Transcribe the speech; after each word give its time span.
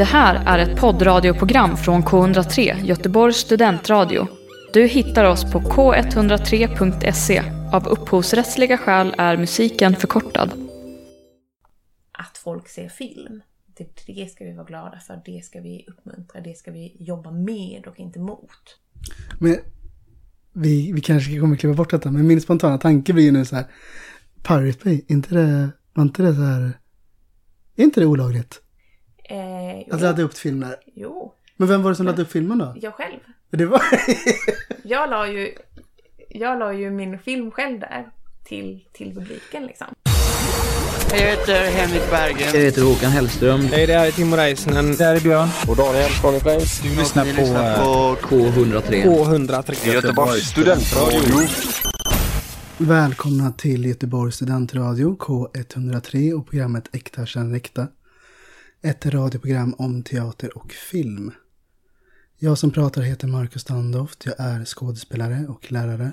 Det 0.00 0.04
här 0.04 0.42
är 0.46 0.58
ett 0.58 0.80
poddradioprogram 0.80 1.76
från 1.76 2.02
K103, 2.02 2.84
Göteborgs 2.84 3.36
studentradio. 3.36 4.26
Du 4.72 4.86
hittar 4.86 5.24
oss 5.24 5.52
på 5.52 5.60
k103.se. 5.60 7.42
Av 7.72 7.88
upphovsrättsliga 7.88 8.78
skäl 8.78 9.14
är 9.18 9.36
musiken 9.36 9.96
förkortad. 9.96 10.52
Att 12.12 12.38
folk 12.38 12.68
ser 12.68 12.88
film. 12.88 13.42
Det, 13.76 14.06
det 14.06 14.30
ska 14.30 14.44
vi 14.44 14.52
vara 14.52 14.66
glada 14.66 14.98
för, 15.06 15.22
det 15.24 15.44
ska 15.44 15.60
vi 15.60 15.84
uppmuntra, 15.88 16.40
det 16.40 16.54
ska 16.58 16.70
vi 16.70 16.96
jobba 17.00 17.30
med 17.30 17.86
och 17.86 18.00
inte 18.00 18.18
mot. 18.18 18.78
Men 19.38 19.56
vi, 20.52 20.92
vi 20.92 21.00
kanske 21.00 21.40
kommer 21.40 21.56
klippa 21.56 21.76
bort 21.76 21.90
detta, 21.90 22.10
men 22.10 22.26
min 22.26 22.40
spontana 22.40 22.78
tanke 22.78 23.12
blir 23.12 23.24
ju 23.24 23.32
nu 23.32 23.44
så 23.44 23.56
här. 23.56 23.64
Pirate 24.42 24.84
Bay, 24.84 25.04
inte 25.08 25.34
det, 25.34 25.70
var 25.92 26.02
inte 26.02 26.22
det 26.22 26.34
så 26.34 26.42
här, 26.42 26.72
är 27.76 27.84
inte 27.84 28.00
det 28.00 28.06
olagligt? 28.06 28.62
Eh, 29.30 29.94
Att 29.94 30.00
ladda 30.00 30.22
upp 30.22 30.38
filmer? 30.38 30.76
jo, 30.94 31.32
Men 31.56 31.68
vem 31.68 31.82
var 31.82 31.90
det 31.90 31.96
som 31.96 32.06
laddade 32.06 32.22
upp 32.22 32.32
filmen 32.32 32.58
då? 32.58 32.74
jag 32.80 32.94
själv. 32.94 33.18
Det 33.50 33.66
var... 33.66 33.82
Jag 34.82 35.10
la 35.10 35.28
ju, 35.28 35.54
jag 36.28 36.58
la 36.58 36.72
ju 36.72 36.90
min 36.90 37.18
film 37.18 37.50
själv 37.50 37.80
där 37.80 38.06
till, 38.44 38.80
till 38.92 39.14
publiken 39.14 39.66
liksom. 39.66 39.86
Jag 41.10 41.18
heter 41.18 41.70
Henrik 41.70 42.10
Bergen. 42.10 42.38
Jag 42.54 42.60
heter 42.60 42.82
Håkan 42.82 43.10
Hellström. 43.10 43.60
Hej, 43.60 43.86
det 43.86 43.92
här 43.94 44.06
är 44.06 44.10
Timo 44.10 44.36
Räisänen. 44.36 44.96
Det 44.96 45.04
här 45.04 45.16
är 45.16 45.20
Björn. 45.20 45.48
Och 45.68 45.76
Daniel 45.76 46.10
från 46.10 46.34
Inflames. 46.34 46.80
Du 46.80 46.88
lyssnar 46.96 47.24
på, 47.24 47.40
lyssnar 47.40 47.76
på 47.76 48.16
på 48.28 48.36
K103. 48.36 49.04
K103. 49.04 49.94
Göteborgs 49.94 50.44
studentradio. 50.48 51.48
Välkomna 52.78 53.52
till 53.52 53.84
Göteborgs 53.84 54.34
studentradio 54.34 55.16
K103 55.18 56.32
och 56.32 56.46
programmet 56.50 56.88
Äkta 56.92 57.26
känner 57.26 57.56
äkta. 57.56 57.86
Ett 58.82 59.06
radioprogram 59.06 59.74
om 59.78 60.02
teater 60.02 60.56
och 60.56 60.72
film. 60.72 61.32
Jag 62.38 62.58
som 62.58 62.70
pratar 62.70 63.02
heter 63.02 63.28
Marcus 63.28 63.62
Standoft. 63.62 64.26
Jag 64.26 64.34
är 64.38 64.64
skådespelare 64.64 65.46
och 65.48 65.72
lärare. 65.72 66.12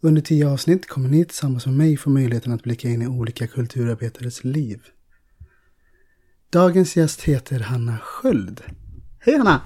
Under 0.00 0.22
tio 0.22 0.48
avsnitt 0.48 0.86
kommer 0.86 1.08
ni 1.08 1.24
tillsammans 1.24 1.66
med 1.66 1.74
mig 1.74 1.96
få 1.96 2.10
möjligheten 2.10 2.52
att 2.52 2.62
blicka 2.62 2.88
in 2.88 3.02
i 3.02 3.06
olika 3.06 3.46
kulturarbetares 3.46 4.44
liv. 4.44 4.80
Dagens 6.50 6.96
gäst 6.96 7.22
heter 7.22 7.60
Hanna 7.60 7.98
Sköld. 7.98 8.62
Hej 9.20 9.36
Hanna! 9.36 9.60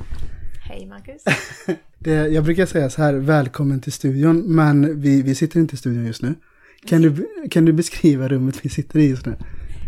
Hej 0.68 0.86
Marcus. 0.86 1.22
Det, 1.98 2.28
jag 2.28 2.44
brukar 2.44 2.66
säga 2.66 2.90
så 2.90 3.02
här, 3.02 3.14
välkommen 3.14 3.80
till 3.80 3.92
studion, 3.92 4.54
men 4.54 5.00
vi, 5.00 5.22
vi 5.22 5.34
sitter 5.34 5.60
inte 5.60 5.74
i 5.74 5.78
studion 5.78 6.06
just 6.06 6.22
nu. 6.22 6.34
Kan 6.86 7.02
du, 7.02 7.28
kan 7.50 7.64
du 7.64 7.72
beskriva 7.72 8.28
rummet 8.28 8.64
vi 8.64 8.68
sitter 8.68 8.98
i 8.98 9.08
just 9.08 9.26
nu? 9.26 9.36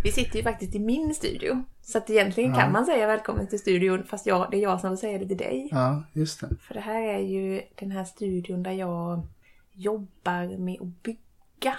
Vi 0.04 0.12
sitter 0.12 0.36
ju 0.36 0.42
faktiskt 0.42 0.74
i 0.74 0.78
min 0.78 1.14
studio. 1.14 1.64
Så 1.88 1.98
att 1.98 2.10
egentligen 2.10 2.50
Ja. 2.50 2.56
kan 2.56 2.72
man 2.72 2.86
säga 2.86 3.06
välkommen 3.06 3.46
till 3.48 3.58
studion 3.58 4.04
fast 4.04 4.26
jag, 4.26 4.50
det 4.50 4.56
är 4.56 4.62
jag 4.62 4.80
som 4.80 4.90
vill 4.90 4.98
säga 4.98 5.18
det 5.18 5.26
till 5.28 5.36
dig. 5.36 5.68
Ja, 5.70 6.02
just 6.12 6.40
det. 6.40 6.48
För 6.60 6.74
det 6.74 6.80
här 6.80 7.02
är 7.02 7.18
ju 7.18 7.62
den 7.74 7.90
här 7.90 8.04
studion 8.04 8.62
där 8.62 8.72
jag 8.72 9.26
jobbar 9.72 10.58
med 10.58 10.80
att 10.80 11.02
bygga 11.02 11.74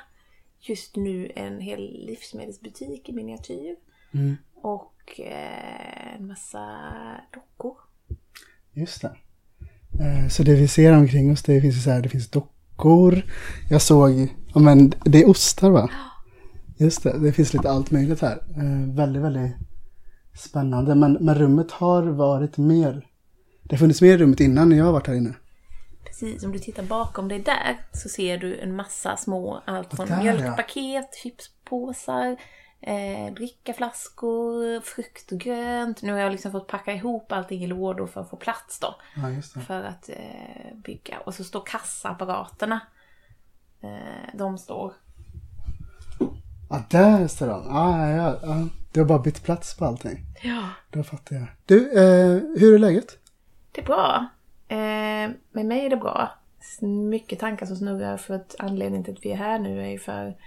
just 0.59 0.95
nu 0.95 1.31
en 1.35 1.59
hel 1.59 2.05
livsmedelsbutik 2.05 3.09
i 3.09 3.13
miniatyr. 3.13 3.75
Mm. 4.11 4.35
Och 4.55 5.19
eh, 5.19 6.15
en 6.15 6.27
massa 6.27 6.67
dockor. 7.33 7.77
Just 8.73 9.01
det. 9.01 9.15
Eh, 9.99 10.27
Så 10.29 10.43
det 10.43 10.55
vi 10.55 10.67
ser 10.67 10.93
omkring 10.97 11.31
oss, 11.31 11.43
det 11.43 11.61
finns 11.61 11.83
så 11.83 11.89
här, 11.89 12.01
det 12.01 12.09
finns 12.09 12.29
dockor. 12.29 13.21
Jag 13.69 13.81
såg, 13.81 14.11
ja 14.53 14.59
men 14.59 14.93
det 15.05 15.21
är 15.23 15.29
ostar 15.29 15.69
va? 15.69 15.89
Just 16.77 17.03
det, 17.03 17.19
det 17.19 17.31
finns 17.31 17.53
lite 17.53 17.69
allt 17.69 17.91
möjligt 17.91 18.21
här. 18.21 18.43
Eh, 18.57 18.95
Väldigt, 18.95 19.21
väldigt 19.23 19.51
spännande. 20.37 20.95
Men, 20.95 21.13
men 21.13 21.35
rummet 21.35 21.71
har 21.71 22.03
varit 22.03 22.57
mer, 22.57 23.07
det 23.63 23.75
har 23.75 23.77
funnits 23.77 24.01
mer 24.01 24.13
i 24.13 24.17
rummet 24.17 24.39
innan 24.39 24.69
när 24.69 24.77
jag 24.77 24.85
har 24.85 24.91
varit 24.91 25.07
här 25.07 25.15
inne. 25.15 25.35
Precis, 26.05 26.43
om 26.43 26.51
du 26.51 26.59
tittar 26.59 26.83
bakom 26.83 27.27
dig 27.27 27.39
där 27.39 27.77
så 27.93 28.09
ser 28.09 28.37
du 28.37 28.59
en 28.59 28.75
massa 28.75 29.17
små, 29.17 29.63
allt 29.65 29.93
från 29.95 30.07
där, 30.07 30.15
ja. 30.15 30.21
mjölkpaket, 30.23 31.15
chipspåsar, 31.23 32.37
eh, 32.81 33.33
drickaflaskor, 33.33 34.81
frukt 34.81 35.31
och 35.31 35.37
grönt. 35.37 36.01
Nu 36.01 36.11
har 36.11 36.19
jag 36.19 36.31
liksom 36.31 36.51
fått 36.51 36.67
packa 36.67 36.93
ihop 36.93 37.31
allting 37.31 37.63
i 37.63 37.67
lådor 37.67 38.07
för 38.07 38.21
att 38.21 38.29
få 38.29 38.37
plats 38.37 38.79
då. 38.79 38.95
Ja, 39.15 39.29
just 39.29 39.53
det. 39.53 39.59
För 39.59 39.83
att 39.83 40.09
eh, 40.09 40.75
bygga. 40.75 41.19
Och 41.19 41.33
så 41.33 41.43
står 41.43 41.61
kassaapparaterna. 41.65 42.79
Eh, 43.81 44.37
de 44.37 44.57
står. 44.57 44.93
Ja, 46.69 46.83
där 46.89 47.27
står 47.27 47.47
de. 47.47 47.63
Ja, 47.65 48.09
ja, 48.09 48.39
ja. 48.41 48.67
Du 48.91 48.99
har 48.99 49.07
bara 49.07 49.19
bytt 49.19 49.43
plats 49.43 49.77
på 49.77 49.85
allting. 49.85 50.17
Ja. 50.43 50.69
Då 50.89 51.03
fattar 51.03 51.35
jag. 51.35 51.47
Du, 51.65 51.91
eh, 51.91 52.59
hur 52.59 52.73
är 52.73 52.79
läget? 52.79 53.17
Det 53.71 53.81
är 53.81 53.85
bra. 53.85 54.27
Eh, 54.67 55.35
med 55.51 55.65
mig 55.65 55.85
är 55.85 55.89
det 55.89 55.97
bra. 55.97 56.29
Mycket 57.09 57.39
tankar 57.39 57.65
som 57.65 57.75
snurrar 57.75 58.17
för 58.17 58.33
att 58.33 58.55
anledningen 58.59 59.03
till 59.03 59.13
att 59.13 59.25
vi 59.25 59.31
är 59.31 59.35
här 59.35 59.59
nu 59.59 59.81
är 59.81 59.87
ju 59.87 59.99
för 59.99 60.37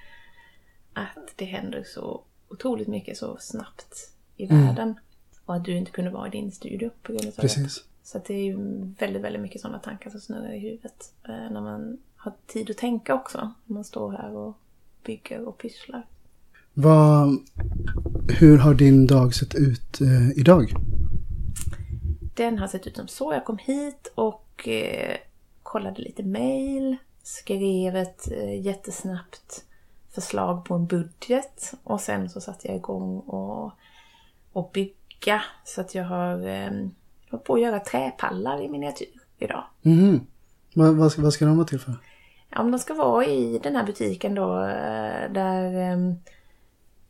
att 0.92 1.32
det 1.36 1.44
händer 1.44 1.84
så 1.86 2.24
otroligt 2.48 2.88
mycket 2.88 3.16
så 3.16 3.36
snabbt 3.40 3.94
i 4.36 4.46
världen. 4.46 4.94
Och 5.44 5.54
att 5.56 5.64
du 5.64 5.76
inte 5.76 5.90
kunde 5.90 6.10
vara 6.10 6.26
i 6.26 6.30
din 6.30 6.52
studio 6.52 6.90
på 7.02 7.12
grund 7.12 7.26
av 7.26 7.32
det. 7.36 7.40
Precis. 7.42 7.84
Så 8.02 8.18
att 8.18 8.24
det 8.24 8.34
är 8.34 8.44
ju 8.44 8.56
väldigt, 8.98 9.22
väldigt 9.22 9.42
mycket 9.42 9.60
sådana 9.60 9.78
tankar 9.78 10.10
som 10.10 10.20
snurrar 10.20 10.52
i 10.52 10.58
huvudet. 10.58 11.14
Eh, 11.28 11.50
när 11.50 11.60
man 11.60 11.98
har 12.16 12.32
tid 12.46 12.70
att 12.70 12.76
tänka 12.76 13.14
också. 13.14 13.52
När 13.64 13.74
man 13.74 13.84
står 13.84 14.12
här 14.12 14.36
och 14.36 14.58
bygger 15.02 15.48
och 15.48 15.58
pysslar. 15.58 16.06
Vad, 16.74 17.38
hur 18.38 18.58
har 18.58 18.74
din 18.74 19.06
dag 19.06 19.34
sett 19.34 19.54
ut 19.54 20.00
eh, 20.00 20.30
idag? 20.30 20.74
Den 22.34 22.58
har 22.58 22.66
sett 22.66 22.86
ut 22.86 22.96
som 22.96 23.08
så. 23.08 23.32
Jag 23.32 23.44
kom 23.44 23.58
hit 23.58 24.12
och 24.14 24.68
eh, 24.68 25.16
kollade 25.62 26.02
lite 26.02 26.22
mail. 26.22 26.96
Skrev 27.22 27.96
ett 27.96 28.30
eh, 28.32 28.60
jättesnabbt 28.60 29.64
förslag 30.10 30.64
på 30.64 30.74
en 30.74 30.86
budget. 30.86 31.72
Och 31.82 32.00
sen 32.00 32.30
så 32.30 32.40
satte 32.40 32.68
jag 32.68 32.76
igång 32.76 33.18
och, 33.18 33.72
och 34.52 34.70
bygga. 34.74 35.42
Så 35.64 35.80
att 35.80 35.94
jag 35.94 36.04
har 36.04 36.48
eh, 36.48 36.70
hållit 37.30 37.44
på 37.44 37.54
att 37.54 37.60
göra 37.60 37.80
träpallar 37.80 38.62
i 38.62 38.68
miniatyr 38.68 39.20
idag. 39.38 39.64
Mhm. 39.82 40.26
Vad, 40.74 40.96
vad, 40.96 41.12
ska, 41.12 41.22
vad 41.22 41.32
ska 41.32 41.44
de 41.44 41.56
vara 41.56 41.66
till 41.66 41.80
för? 41.80 41.94
Ja, 42.50 42.62
men 42.62 42.72
de 42.72 42.78
ska 42.78 42.94
vara 42.94 43.24
i 43.24 43.60
den 43.62 43.76
här 43.76 43.86
butiken 43.86 44.34
då 44.34 44.64
eh, 44.64 45.32
där 45.32 45.92
eh, 45.92 46.14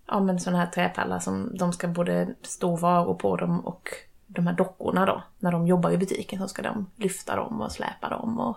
ja, 0.07 0.21
men 0.21 0.41
sådana 0.41 0.59
här 0.59 0.71
träpallar 0.71 1.19
som 1.19 1.57
de 1.59 1.73
ska 1.73 1.89
både 1.89 2.35
stå 2.43 2.77
varor 2.77 3.15
på 3.15 3.37
dem 3.37 3.61
och 3.61 3.89
de 4.27 4.47
här 4.47 4.55
dockorna 4.55 5.07
då. 5.07 5.23
När 5.39 5.53
de 5.53 5.67
jobbar 5.67 5.91
i 5.91 5.99
butiken 5.99 6.39
så 6.39 6.49
ska 6.49 6.63
de 6.63 6.87
lyfta 6.97 7.37
dem 7.37 7.61
och 7.61 7.73
släpa 7.73 8.09
dem 8.09 8.41
och 8.41 8.57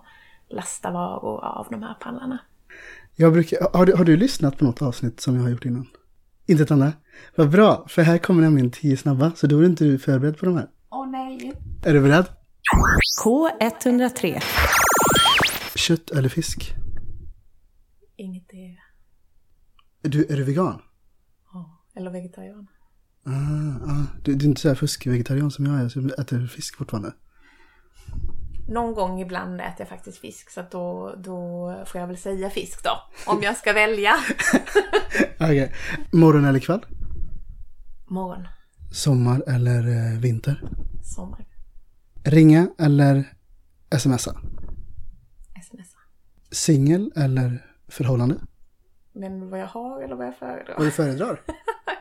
lasta 0.49 0.91
varor 0.91 1.45
av 1.45 1.67
de 1.69 1.83
här 1.83 1.93
pallarna. 1.99 2.39
Jag 3.15 3.33
brukar, 3.33 3.77
har, 3.77 3.85
du, 3.85 3.95
har 3.95 4.05
du 4.05 4.17
lyssnat 4.17 4.57
på 4.57 4.65
något 4.65 4.81
avsnitt 4.81 5.21
som 5.21 5.35
jag 5.35 5.43
har 5.43 5.49
gjort 5.49 5.65
innan? 5.65 5.87
Inte 6.45 6.63
ett 6.63 6.71
enda? 6.71 6.93
Vad 7.35 7.49
bra, 7.49 7.85
för 7.87 8.01
här 8.01 8.17
kommer 8.17 8.41
nämligen 8.41 8.71
tio 8.71 8.97
snabba, 8.97 9.31
så 9.35 9.47
då 9.47 9.59
är 9.59 9.65
inte 9.65 9.83
du 9.83 9.99
förberedd 9.99 10.37
på 10.37 10.45
de 10.45 10.55
här. 10.55 10.67
Åh 10.89 11.09
nej! 11.09 11.53
Är 11.85 11.93
du 11.93 12.01
beredd? 12.01 12.25
K103. 13.23 14.43
Kött 15.75 16.11
eller 16.11 16.29
fisk? 16.29 16.73
Inget. 18.15 18.53
Är 20.03 20.09
du, 20.09 20.25
är 20.29 20.37
du 20.37 20.43
vegan? 20.43 20.81
Ja, 21.53 21.83
eller 21.95 22.11
vegetarian. 22.11 22.67
Ah, 23.25 23.91
ah. 23.91 24.05
Du, 24.23 24.35
du 24.35 24.45
är 24.45 24.49
inte 24.49 24.61
så 24.61 24.67
här 24.67 24.75
fuskvegetarian 24.75 25.51
som 25.51 25.65
jag 25.65 25.81
är, 25.81 25.89
så 25.89 25.99
äter 25.99 26.47
fisk 26.47 26.77
fortfarande? 26.77 27.13
Någon 28.67 28.93
gång 28.93 29.21
ibland 29.21 29.61
äter 29.61 29.75
jag 29.77 29.87
faktiskt 29.89 30.17
fisk 30.17 30.49
så 30.49 30.65
då, 30.71 31.15
då 31.23 31.83
får 31.87 32.01
jag 32.01 32.07
väl 32.07 32.17
säga 32.17 32.49
fisk 32.49 32.83
då. 32.83 32.91
Om 33.31 33.41
jag 33.43 33.57
ska 33.57 33.73
välja. 33.73 34.13
Okej. 35.39 35.73
Morgon 36.11 36.45
eller 36.45 36.59
kväll? 36.59 36.85
Morgon. 38.07 38.47
Sommar 38.91 39.43
eller 39.47 39.87
eh, 39.87 40.19
vinter? 40.19 40.61
Sommar. 41.03 41.45
Ringa 42.23 42.67
eller? 42.77 43.33
Smsa. 43.99 44.37
Singel 46.53 47.11
eller 47.15 47.65
förhållande? 47.87 48.35
Men 49.13 49.49
vad 49.49 49.59
jag 49.59 49.67
har 49.67 50.01
eller 50.01 50.15
vad 50.15 50.27
jag 50.27 50.37
föredrar. 50.37 50.75
Vad 50.77 50.87
du 50.87 50.91
föredrar? 50.91 51.41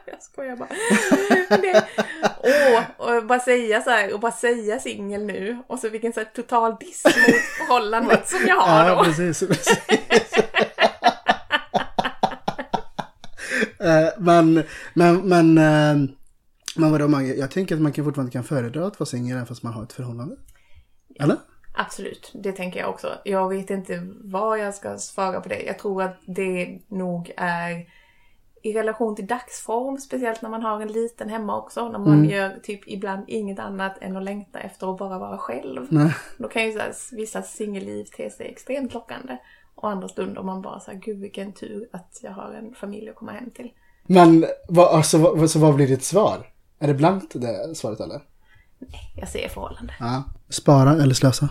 Jag 0.06 0.22
skojar 0.22 0.56
bara. 0.56 0.69
Åh, 2.99 3.16
och 3.16 3.26
bara 3.26 3.40
säga 3.40 3.82
så 3.82 3.90
här, 3.90 4.14
och 4.14 4.20
bara 4.20 4.32
säga 4.32 4.78
singel 4.78 5.26
nu. 5.26 5.58
Och 5.66 5.78
så 5.78 5.88
vilken 5.88 6.12
så 6.12 6.20
här 6.20 6.26
total 6.34 6.76
diss 6.81 7.04
mot 7.04 7.14
förhållandet 7.58 8.28
som 8.28 8.38
jag 8.46 8.56
har 8.56 8.88
Ja, 8.88 8.94
då. 8.94 9.04
precis. 9.04 9.40
precis. 9.40 9.78
Eh, 13.81 14.08
men, 14.19 14.62
men, 14.94 15.28
men, 15.28 15.58
eh, 15.58 16.08
men 16.76 16.93
vadå, 16.93 17.08
man, 17.08 17.38
jag 17.38 17.50
tänker 17.50 17.75
att 17.75 17.81
man 17.81 17.93
kan 17.93 18.05
fortfarande 18.05 18.32
kan 18.32 18.44
föredra 18.44 18.87
att 18.87 19.00
vara 19.00 19.06
singel 19.06 19.37
även 19.37 19.46
fast 19.46 19.62
man 19.62 19.72
har 19.72 19.82
ett 19.82 19.93
förhållande. 19.93 20.37
Eller? 21.20 21.37
Absolut, 21.74 22.30
det 22.34 22.52
tänker 22.52 22.80
jag 22.80 22.90
också. 22.90 23.19
Jag 23.24 23.48
vet 23.48 23.70
inte 23.70 24.08
vad 24.24 24.58
jag 24.58 24.74
ska 24.74 24.98
svara 24.98 25.40
på 25.40 25.48
det. 25.48 25.62
Jag 25.62 25.78
tror 25.78 26.02
att 26.02 26.16
det 26.26 26.78
nog 26.88 27.32
är 27.36 27.86
i 28.62 28.72
relation 28.72 29.16
till 29.16 29.26
dagsform, 29.26 29.98
speciellt 29.98 30.42
när 30.42 30.50
man 30.50 30.62
har 30.62 30.80
en 30.80 30.92
liten 30.92 31.28
hemma 31.28 31.58
också, 31.58 31.88
när 31.88 31.98
man 31.98 32.24
gör 32.24 32.60
typ 32.62 32.80
ibland 32.86 33.24
inget 33.28 33.58
annat 33.58 33.98
än 34.00 34.16
att 34.16 34.24
längta 34.24 34.60
efter 34.60 34.92
att 34.92 34.98
bara 34.98 35.19
vara 35.19 35.38
själv. 35.38 35.86
Nej. 35.90 36.14
Då 36.38 36.48
kan 36.48 36.64
ju 36.64 36.72
så 36.72 36.78
här, 36.78 36.92
vissa 37.12 37.42
singelliv 37.42 38.04
te 38.04 38.30
sig 38.30 38.46
extremt 38.46 38.94
lockande. 38.94 39.36
Och 39.74 39.90
andra 39.90 40.08
stunder 40.08 40.42
man 40.42 40.62
bara 40.62 40.80
såhär, 40.80 40.98
gud 40.98 41.20
vilken 41.20 41.52
tur 41.52 41.88
att 41.92 42.20
jag 42.22 42.32
har 42.32 42.52
en 42.52 42.74
familj 42.74 43.08
att 43.08 43.16
komma 43.16 43.32
hem 43.32 43.50
till. 43.50 43.72
Men 44.06 44.46
vad, 44.69 44.88
alltså, 44.88 45.19
vad, 45.19 45.50
så 45.50 45.58
vad 45.58 45.74
blir 45.74 45.86
ditt 45.86 46.04
svar? 46.04 46.46
Är 46.78 46.86
det 46.86 46.94
blankt 46.94 47.40
det 47.40 47.74
svaret 47.74 48.00
eller? 48.00 48.20
Jag 49.17 49.29
säger 49.29 49.49
förhållande. 49.49 49.94
Ja. 50.00 50.25
Spara 50.49 50.93
eller 51.02 51.14
slösa? 51.14 51.49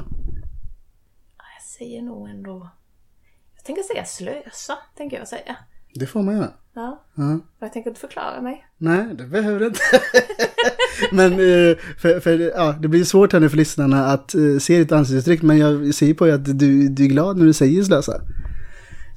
Ja, 1.38 1.44
Jag 1.58 1.64
säger 1.78 2.02
nog 2.02 2.30
ändå... 2.30 2.70
Jag 3.56 3.64
tänker 3.66 3.84
säga 3.84 4.06
slösa, 4.06 4.78
tänker 4.98 5.18
jag 5.18 5.28
säga. 5.28 5.56
Det 5.96 6.06
får 6.06 6.22
man 6.22 6.36
göra. 6.36 6.52
Ja. 6.74 7.02
Ja. 7.16 7.40
Jag 7.60 7.74
tänker 7.74 7.90
inte 7.90 8.00
förklara 8.02 8.42
mig. 8.42 8.66
Nej, 8.78 9.06
det 9.18 9.24
behöver 9.28 9.60
du 9.60 9.66
inte. 9.68 9.80
men 11.12 11.32
eh, 11.34 11.78
för, 11.98 12.20
för, 12.20 12.40
ja, 12.40 12.76
det 12.80 12.88
blir 12.88 13.04
svårt 13.04 13.34
här 13.34 13.40
nu 13.40 13.50
för 13.50 13.58
lyssnarna 13.58 14.06
att 14.06 14.34
eh, 14.36 14.58
se 14.62 14.78
ditt 14.78 14.92
ansiktsuttryck. 14.92 15.42
Men 15.42 15.58
jag 15.58 15.94
ser 15.96 16.14
på 16.14 16.26
att 16.26 16.46
du, 16.60 16.88
du 16.90 17.04
är 17.06 17.10
glad 17.10 17.38
när 17.38 17.46
du 17.46 17.54
säger 17.54 17.84
slösa. 17.84 18.22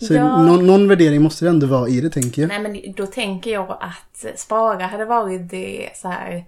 Så 0.00 0.14
Ja. 0.14 0.42
någon, 0.42 0.66
någon 0.66 0.88
värdering 0.88 1.22
måste 1.22 1.44
det 1.44 1.48
ändå 1.48 1.66
vara 1.66 1.88
i 1.88 2.00
det 2.00 2.10
tänker 2.10 2.42
jag. 2.42 2.48
Nej 2.48 2.62
men 2.62 2.92
då 2.96 3.06
tänker 3.06 3.50
jag 3.52 3.70
att 3.80 4.38
spara 4.38 4.86
hade 4.86 5.04
varit 5.04 5.50
det 5.50 5.90
så 5.94 6.08
här 6.08 6.44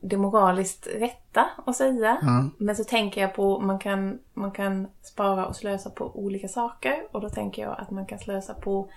det 0.00 0.16
moraliskt 0.16 0.86
rätta 0.86 1.46
att 1.66 1.76
säga. 1.76 2.18
Ja. 2.22 2.50
Men 2.58 2.76
så 2.76 2.84
tänker 2.84 3.20
jag 3.20 3.34
på 3.34 3.60
man 3.60 3.78
kan, 3.78 4.18
man 4.34 4.50
kan 4.50 4.86
spara 5.02 5.46
och 5.46 5.56
slösa 5.56 5.90
på 5.90 6.16
olika 6.18 6.48
saker. 6.48 6.94
Och 7.12 7.20
då 7.20 7.30
tänker 7.30 7.62
jag 7.62 7.80
att 7.80 7.90
man 7.90 8.06
kan 8.06 8.18
slösa 8.18 8.54
på 8.54 8.90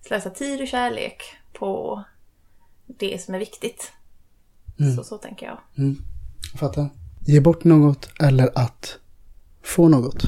slösa 0.00 0.30
tid 0.30 0.60
och 0.60 0.68
kärlek 0.68 1.22
på 1.52 2.02
det 2.86 3.22
som 3.22 3.34
är 3.34 3.38
viktigt. 3.38 3.92
Så, 4.96 5.04
så 5.04 5.18
tänker 5.18 5.46
jag. 5.46 5.58
Jag 6.52 6.60
fattar. 6.60 6.88
Ge 7.26 7.40
bort 7.40 7.64
något 7.64 8.08
eller 8.20 8.58
att 8.58 8.98
få 9.62 9.88
något. 9.88 10.22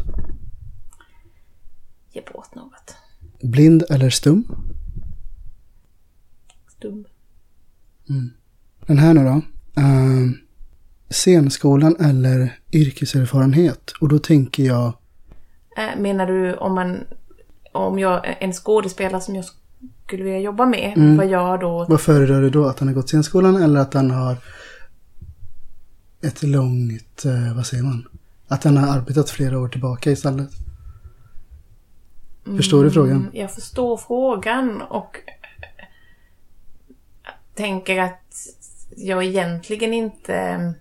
Ge 2.13 2.23
bort 2.33 2.55
något. 2.55 2.97
Blind 3.43 3.85
eller 3.91 4.11
stum. 4.11 4.45
Stum. 6.69 7.07
Den 8.87 8.99
här 8.99 9.15
nu 9.15 9.25
då. 9.25 9.43
Uh, 9.79 10.31
scenskolan 11.11 11.97
eller 12.01 12.59
yrkeserfarenhet. 12.73 13.91
Och 14.01 14.09
då 14.09 14.19
tänker 14.19 14.63
jag, 14.63 14.93
Eh, 15.77 16.01
Menar 16.01 16.27
du 16.27 16.55
om 16.55 16.75
man 16.75 17.05
om 17.73 17.99
jag, 17.99 18.37
en 18.41 18.53
skådespelare 18.53 19.21
som 19.21 19.35
jag 19.35 19.45
skulle 20.07 20.25
vilja 20.25 20.39
jobba 20.41 20.67
med, 20.67 21.17
vad 21.17 21.27
jag 21.27 21.61
då 21.61 21.87
vad 21.89 22.01
föredrar 22.01 22.43
du 22.43 22.51
då? 22.51 22.67
Att 22.67 22.79
han 22.79 22.89
har 22.89 22.95
gått 22.95 23.09
scenskolan 23.09 23.63
eller 23.63 23.81
att 23.81 23.95
han 23.95 24.11
har 24.11 24.37
ett 26.23 26.43
långt, 26.43 27.25
eh, 27.25 27.57
vad 27.57 27.67
säger 27.67 27.83
man? 27.83 28.09
Att 28.49 28.65
han 28.65 28.77
har 28.77 28.97
arbetat 28.99 29.31
flera 29.31 29.59
år 29.59 29.69
tillbaka 29.69 30.11
istället. 30.11 30.51
Förstår 32.57 32.85
du 32.85 32.91
frågan? 32.91 33.17
Mm, 33.17 33.31
Jag 33.33 33.53
förstår 33.55 33.97
frågan 33.97 34.83
och 34.83 35.17
tänker 37.55 37.99
att 37.99 38.35
jag 38.99 39.25
egentligen 39.25 39.95
inte 39.95 40.75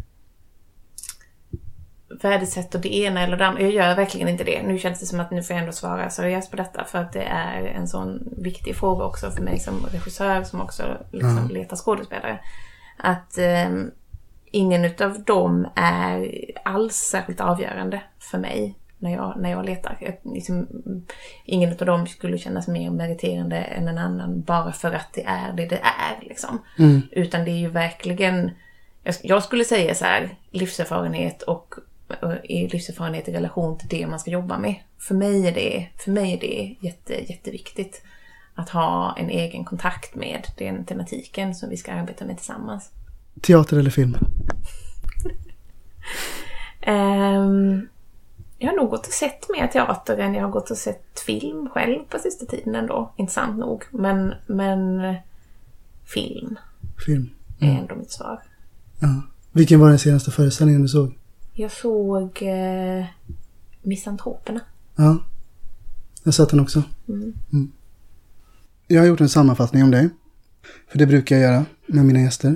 värdesätter 2.22 2.80
det 2.80 2.96
ena 2.96 3.22
eller 3.22 3.38
det 3.38 3.46
andra. 3.46 3.62
Jag 3.62 3.72
gör 3.72 3.96
verkligen 3.96 4.28
inte 4.28 4.44
det. 4.44 4.64
Nu 4.64 4.78
känns 4.78 5.00
det 5.00 5.06
som 5.06 5.20
att 5.20 5.32
nu 5.32 5.44
får 5.44 5.54
jag 5.54 5.62
ändå 5.62 5.74
svara 5.74 6.10
seriöst 6.10 6.52
på 6.52 6.58
detta 6.58 6.84
för 6.84 7.00
att 7.00 7.14
det 7.14 7.24
är 7.24 7.64
en 7.64 7.88
sån 7.88 8.34
viktig 8.38 8.76
fråga 8.76 9.06
också 9.06 9.32
för 9.32 9.42
mig 9.42 9.60
som 9.60 9.86
regissör 9.92 10.44
som 10.44 10.62
också 10.62 10.84
liksom 11.12 11.50
letar 11.50 11.76
skådespelare. 11.76 12.40
Att 12.98 13.38
eh, 13.38 13.70
ingen 14.46 14.86
utav 14.86 15.24
dem 15.24 15.68
är 15.76 16.32
alls 16.66 16.96
särskilt 16.96 17.42
avgörande 17.42 18.02
för 18.20 18.38
mig 18.38 18.78
när 19.00 19.12
jag, 19.12 19.38
när 19.40 19.52
jag 19.52 19.66
letar. 19.66 19.98
Ett, 20.02 20.22
liksom, 20.24 20.68
ingen 21.46 21.72
utav 21.72 21.86
dem 21.86 22.08
skulle 22.08 22.38
kännas 22.38 22.68
mer 22.68 22.92
meriterande 22.92 23.58
än 23.58 23.88
en 23.88 23.98
annan 23.98 24.42
bara 24.42 24.72
för 24.72 24.94
att 24.94 25.14
det 25.14 25.26
är 25.26 25.54
det 25.54 25.66
det 25.66 25.82
är. 25.84 26.28
Liksom. 26.28 26.60
Utan 27.12 27.46
det 27.46 27.52
är 27.52 27.60
ju 27.60 27.70
verkligen, 27.70 28.52
jag, 29.04 29.16
jag 29.24 29.44
skulle 29.44 29.66
säga 29.66 29.96
så 29.96 30.06
här, 30.06 30.36
livserfarenhet 30.52 31.42
och 31.42 31.76
och 32.22 32.34
livserfarenhet 32.50 33.28
i 33.28 33.32
relation 33.32 33.78
till 33.78 33.88
det 33.88 34.08
man 34.08 34.20
ska 34.20 34.32
jobba 34.32 34.58
med. 34.58 34.76
För 35.00 35.16
mig 35.16 35.48
är 35.48 35.52
det, 35.52 35.88
för 35.98 36.12
mig 36.12 36.34
är 36.34 36.40
det 36.40 36.76
jätte, 36.80 37.32
jätteviktigt 37.32 38.02
att 38.56 38.70
ha 38.70 39.16
en 39.18 39.30
egen 39.30 39.66
kontakt 39.66 40.16
med 40.16 40.48
den 40.58 40.86
tematiken 40.86 41.56
som 41.56 41.70
vi 41.70 41.78
ska 41.78 41.92
arbeta 41.92 42.26
med 42.26 42.38
tillsammans. 42.38 42.92
Teater 43.42 43.80
eller 43.80 43.90
film? 43.90 44.18
Ehm, 46.82 47.88
jag 48.58 48.70
har 48.70 48.76
nog 48.76 48.90
gått 48.90 49.08
och 49.08 49.14
sett 49.14 49.50
mer 49.50 49.68
teater 49.68 50.18
än 50.18 50.34
jag 50.34 50.44
har 50.44 50.52
gått 50.52 50.72
och 50.72 50.78
sett 50.78 51.20
film 51.20 51.70
själv 51.70 52.00
på 52.10 52.20
sista 52.20 52.46
tiden 52.46 52.76
ändå. 52.76 53.14
Intressant 53.18 53.58
nog. 53.58 53.84
Men, 53.92 54.34
men 54.48 55.16
film 56.06 56.58
Film. 57.06 57.30
är 57.60 57.68
ändå 57.68 57.96
mitt 57.96 58.12
svar. 58.12 58.42
Ja. 59.00 59.22
Vilken 59.52 59.80
var 59.80 59.90
den 59.90 60.00
senaste 60.00 60.32
föreställningen 60.32 60.82
du 60.82 60.88
såg? 60.88 61.18
Jag 61.54 61.72
såg 61.72 62.42
eh, 62.42 63.06
Misantroperna. 63.82 64.62
Ja. 64.96 65.18
Jag 66.24 66.34
satt 66.34 66.50
den 66.50 66.60
också. 66.60 66.84
Mm. 67.08 67.72
Jag 68.88 69.02
har 69.02 69.08
gjort 69.08 69.22
en 69.22 69.30
sammanfattning 69.30 69.84
om 69.84 69.92
dig. 69.92 70.10
För 70.88 70.98
det 70.98 71.06
brukar 71.06 71.36
jag 71.36 71.52
göra 71.52 71.66
med 71.88 72.06
mina 72.06 72.20
gäster. 72.20 72.56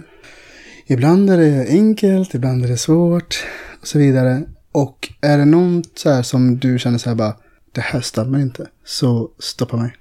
Ibland 0.86 1.30
är 1.30 1.38
det 1.38 1.68
enkelt, 1.70 2.34
ibland 2.34 2.66
är 2.66 2.68
det 2.68 2.78
svårt 2.78 3.46
och 3.82 3.88
så 3.88 4.00
vidare. 4.00 4.44
Och 4.72 5.14
är 5.22 5.38
det 5.38 5.46
något 5.46 5.98
så 6.00 6.24
som 6.24 6.58
du 6.60 6.80
känner 6.80 6.98
så 6.98 7.10
här 7.10 7.16
bara, 7.16 7.36
det 7.72 7.82
här 7.82 8.02
stämmer 8.02 8.40
inte, 8.40 8.70
så 8.86 9.32
stoppa 9.40 9.78
mig. 9.78 9.96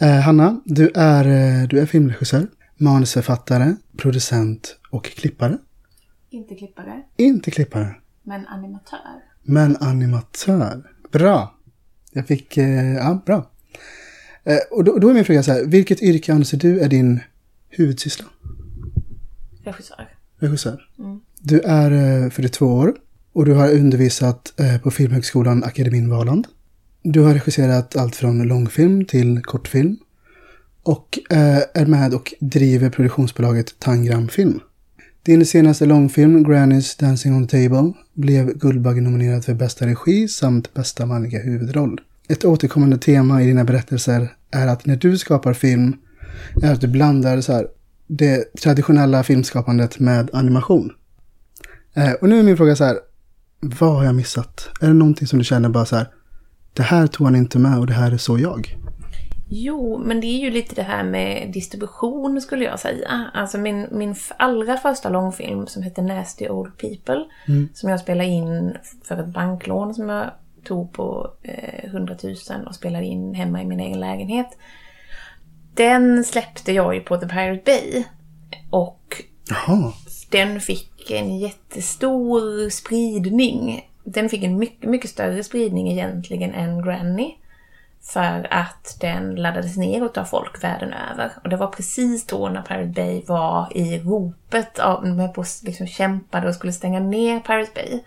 Eh, 0.00 0.20
Hanna, 0.20 0.60
du 0.64 0.90
är, 0.94 1.24
eh, 1.24 1.68
du 1.68 1.80
är 1.80 1.86
filmregissör, 1.86 2.46
manusförfattare, 2.76 3.76
producent 3.96 4.76
och 4.90 5.04
klippare. 5.04 5.58
Inte 6.30 6.54
klippare, 6.54 7.02
Inte 7.16 7.50
klippare, 7.50 7.94
men 8.22 8.46
animatör. 8.46 8.98
men 9.42 9.76
animatör. 9.76 10.90
Bra. 11.12 11.54
Jag 12.12 12.26
fick, 12.26 12.56
eh, 12.56 12.94
ja, 12.94 13.22
bra. 13.26 13.50
Eh, 14.44 14.58
och 14.70 14.84
då, 14.84 14.98
då 14.98 15.08
är 15.08 15.14
min 15.14 15.24
fråga 15.24 15.42
så 15.42 15.52
här, 15.52 15.64
vilket 15.64 16.02
yrke 16.02 16.32
anser 16.34 16.58
du 16.58 16.80
är 16.80 16.88
din 16.88 17.20
huvudsyssla? 17.68 18.26
Regissör. 19.64 20.08
Regissör. 20.38 20.88
Du 21.40 21.60
är 21.60 21.90
eh, 22.24 22.30
42 22.30 22.66
år 22.66 22.94
och 23.36 23.44
du 23.44 23.54
har 23.54 23.72
undervisat 23.72 24.52
eh, 24.60 24.78
på 24.78 24.90
Filmhögskolan 24.90 25.64
Akademin 25.64 26.10
Valand. 26.10 26.46
Du 27.02 27.20
har 27.20 27.34
regisserat 27.34 27.96
allt 27.96 28.16
från 28.16 28.42
långfilm 28.48 29.04
till 29.04 29.42
kortfilm 29.42 29.96
och 30.82 31.18
eh, 31.30 31.58
är 31.74 31.86
med 31.86 32.14
och 32.14 32.34
driver 32.40 32.90
produktionsbolaget 32.90 33.78
Tangram 33.78 34.28
Film. 34.28 34.60
Din 35.22 35.46
senaste 35.46 35.86
långfilm, 35.86 36.46
Granny's 36.46 37.00
Dancing 37.00 37.36
on 37.36 37.46
the 37.46 37.68
Table, 37.68 37.92
blev 38.14 38.58
Guldbaggenominerad 38.58 39.44
för 39.44 39.54
bästa 39.54 39.86
regi 39.86 40.28
samt 40.28 40.74
bästa 40.74 41.06
manliga 41.06 41.42
huvudroll. 41.42 42.00
Ett 42.28 42.44
återkommande 42.44 42.98
tema 42.98 43.42
i 43.42 43.46
dina 43.46 43.64
berättelser 43.64 44.28
är 44.50 44.66
att 44.66 44.86
när 44.86 44.96
du 44.96 45.18
skapar 45.18 45.52
film 45.52 45.96
är 46.62 46.72
att 46.72 46.80
du 46.80 46.88
blandar 46.88 47.40
så 47.40 47.52
här, 47.52 47.66
det 48.06 48.54
traditionella 48.62 49.22
filmskapandet 49.22 49.98
med 49.98 50.30
animation. 50.32 50.92
Eh, 51.94 52.12
och 52.12 52.28
nu 52.28 52.38
är 52.38 52.42
min 52.42 52.56
fråga 52.56 52.76
så 52.76 52.84
här, 52.84 52.96
vad 53.60 53.94
har 53.96 54.04
jag 54.04 54.14
missat? 54.14 54.70
Är 54.80 54.86
det 54.86 54.94
någonting 54.94 55.26
som 55.26 55.38
du 55.38 55.44
känner 55.44 55.68
bara 55.68 55.84
så 55.84 55.96
här, 55.96 56.06
det 56.72 56.82
här 56.82 57.06
tog 57.06 57.26
han 57.26 57.36
inte 57.36 57.58
med 57.58 57.78
och 57.78 57.86
det 57.86 57.92
här 57.92 58.12
är 58.12 58.16
så 58.16 58.38
jag? 58.38 58.76
Jo, 59.48 60.02
men 60.06 60.20
det 60.20 60.26
är 60.26 60.38
ju 60.38 60.50
lite 60.50 60.74
det 60.74 60.82
här 60.82 61.04
med 61.04 61.52
distribution 61.52 62.40
skulle 62.40 62.64
jag 62.64 62.80
säga. 62.80 63.30
Alltså 63.34 63.58
min, 63.58 63.86
min 63.90 64.14
allra 64.36 64.76
första 64.76 65.08
långfilm 65.08 65.66
som 65.66 65.82
heter 65.82 66.02
Nasty 66.02 66.48
Old 66.48 66.78
People. 66.78 67.24
Som 67.74 67.90
jag 67.90 68.00
spelade 68.00 68.28
in 68.28 68.76
för 69.04 69.16
ett 69.16 69.26
banklån 69.26 69.94
som 69.94 70.08
jag 70.08 70.30
tog 70.64 70.92
på 70.92 71.32
eh, 71.42 71.84
100 71.84 72.16
000 72.22 72.34
och 72.66 72.74
spelade 72.74 73.04
in 73.04 73.34
hemma 73.34 73.62
i 73.62 73.64
min 73.64 73.80
egen 73.80 74.00
lägenhet. 74.00 74.48
Den 75.74 76.24
släppte 76.24 76.72
jag 76.72 76.94
ju 76.94 77.00
på 77.00 77.16
The 77.16 77.26
Pirate 77.26 77.62
Bay. 77.64 78.04
Och 78.70 79.22
Jaha, 79.48 79.92
den 80.30 80.60
fick 80.60 80.95
en 81.10 81.38
jättestor 81.38 82.70
spridning. 82.70 83.90
Den 84.04 84.28
fick 84.28 84.42
en 84.42 84.58
mycket, 84.58 84.90
mycket 84.90 85.10
större 85.10 85.44
spridning 85.44 85.92
egentligen 85.92 86.54
än 86.54 86.82
Granny. 86.82 87.34
För 88.02 88.46
att 88.50 88.96
den 89.00 89.34
laddades 89.34 89.76
ner 89.76 90.18
av 90.18 90.24
folk 90.24 90.64
världen 90.64 90.92
över. 90.92 91.32
Och 91.44 91.48
det 91.48 91.56
var 91.56 91.66
precis 91.66 92.26
då 92.26 92.48
när 92.48 92.62
Pirate 92.62 92.86
Bay 92.86 93.22
var 93.26 93.76
i 93.76 93.98
ropet 93.98 94.78
av, 94.78 95.06
med 95.06 95.34
på 95.34 95.44
liksom 95.62 95.86
kämpade 95.86 96.48
och 96.48 96.54
skulle 96.54 96.72
stänga 96.72 97.00
ner 97.00 97.40
Pirate 97.40 97.70
Bay. 97.74 98.00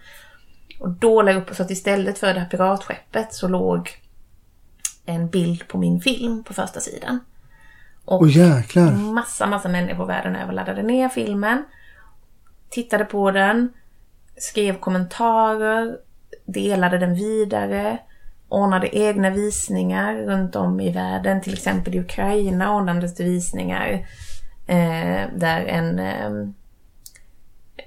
Och 0.79 0.89
då 0.89 1.21
la 1.21 1.31
jag 1.31 1.41
upp 1.41 1.55
så 1.55 1.63
att 1.63 1.71
istället 1.71 2.17
för 2.17 2.33
det 2.33 2.39
här 2.39 2.49
piratskeppet 2.49 3.33
så 3.33 3.47
låg 3.47 3.89
en 5.05 5.29
bild 5.29 5.67
på 5.67 5.77
min 5.77 6.01
film 6.01 6.43
på 6.43 6.53
första 6.53 6.79
sidan. 6.79 7.19
Och 8.05 8.21
Åh 8.21 8.37
jäklar. 8.37 8.91
massa, 8.91 9.47
massa 9.47 9.69
människor 9.69 10.05
världen 10.05 10.35
över 10.35 10.53
laddade 10.53 10.83
ner 10.83 11.09
filmen. 11.09 11.63
Tittade 12.69 13.05
på 13.05 13.31
den. 13.31 13.73
Skrev 14.37 14.79
kommentarer. 14.79 15.97
Delade 16.45 16.97
den 16.97 17.15
vidare. 17.15 17.97
Ordnade 18.49 18.97
egna 18.97 19.29
visningar 19.29 20.15
runt 20.15 20.55
om 20.55 20.79
i 20.79 20.91
världen. 20.91 21.41
Till 21.41 21.53
exempel 21.53 21.95
i 21.95 21.99
Ukraina 21.99 22.75
ordnades 22.75 23.15
det 23.15 23.23
visningar. 23.23 24.07
Eh, 24.67 25.27
där 25.35 25.65
en, 25.65 25.99
eh, 25.99 26.31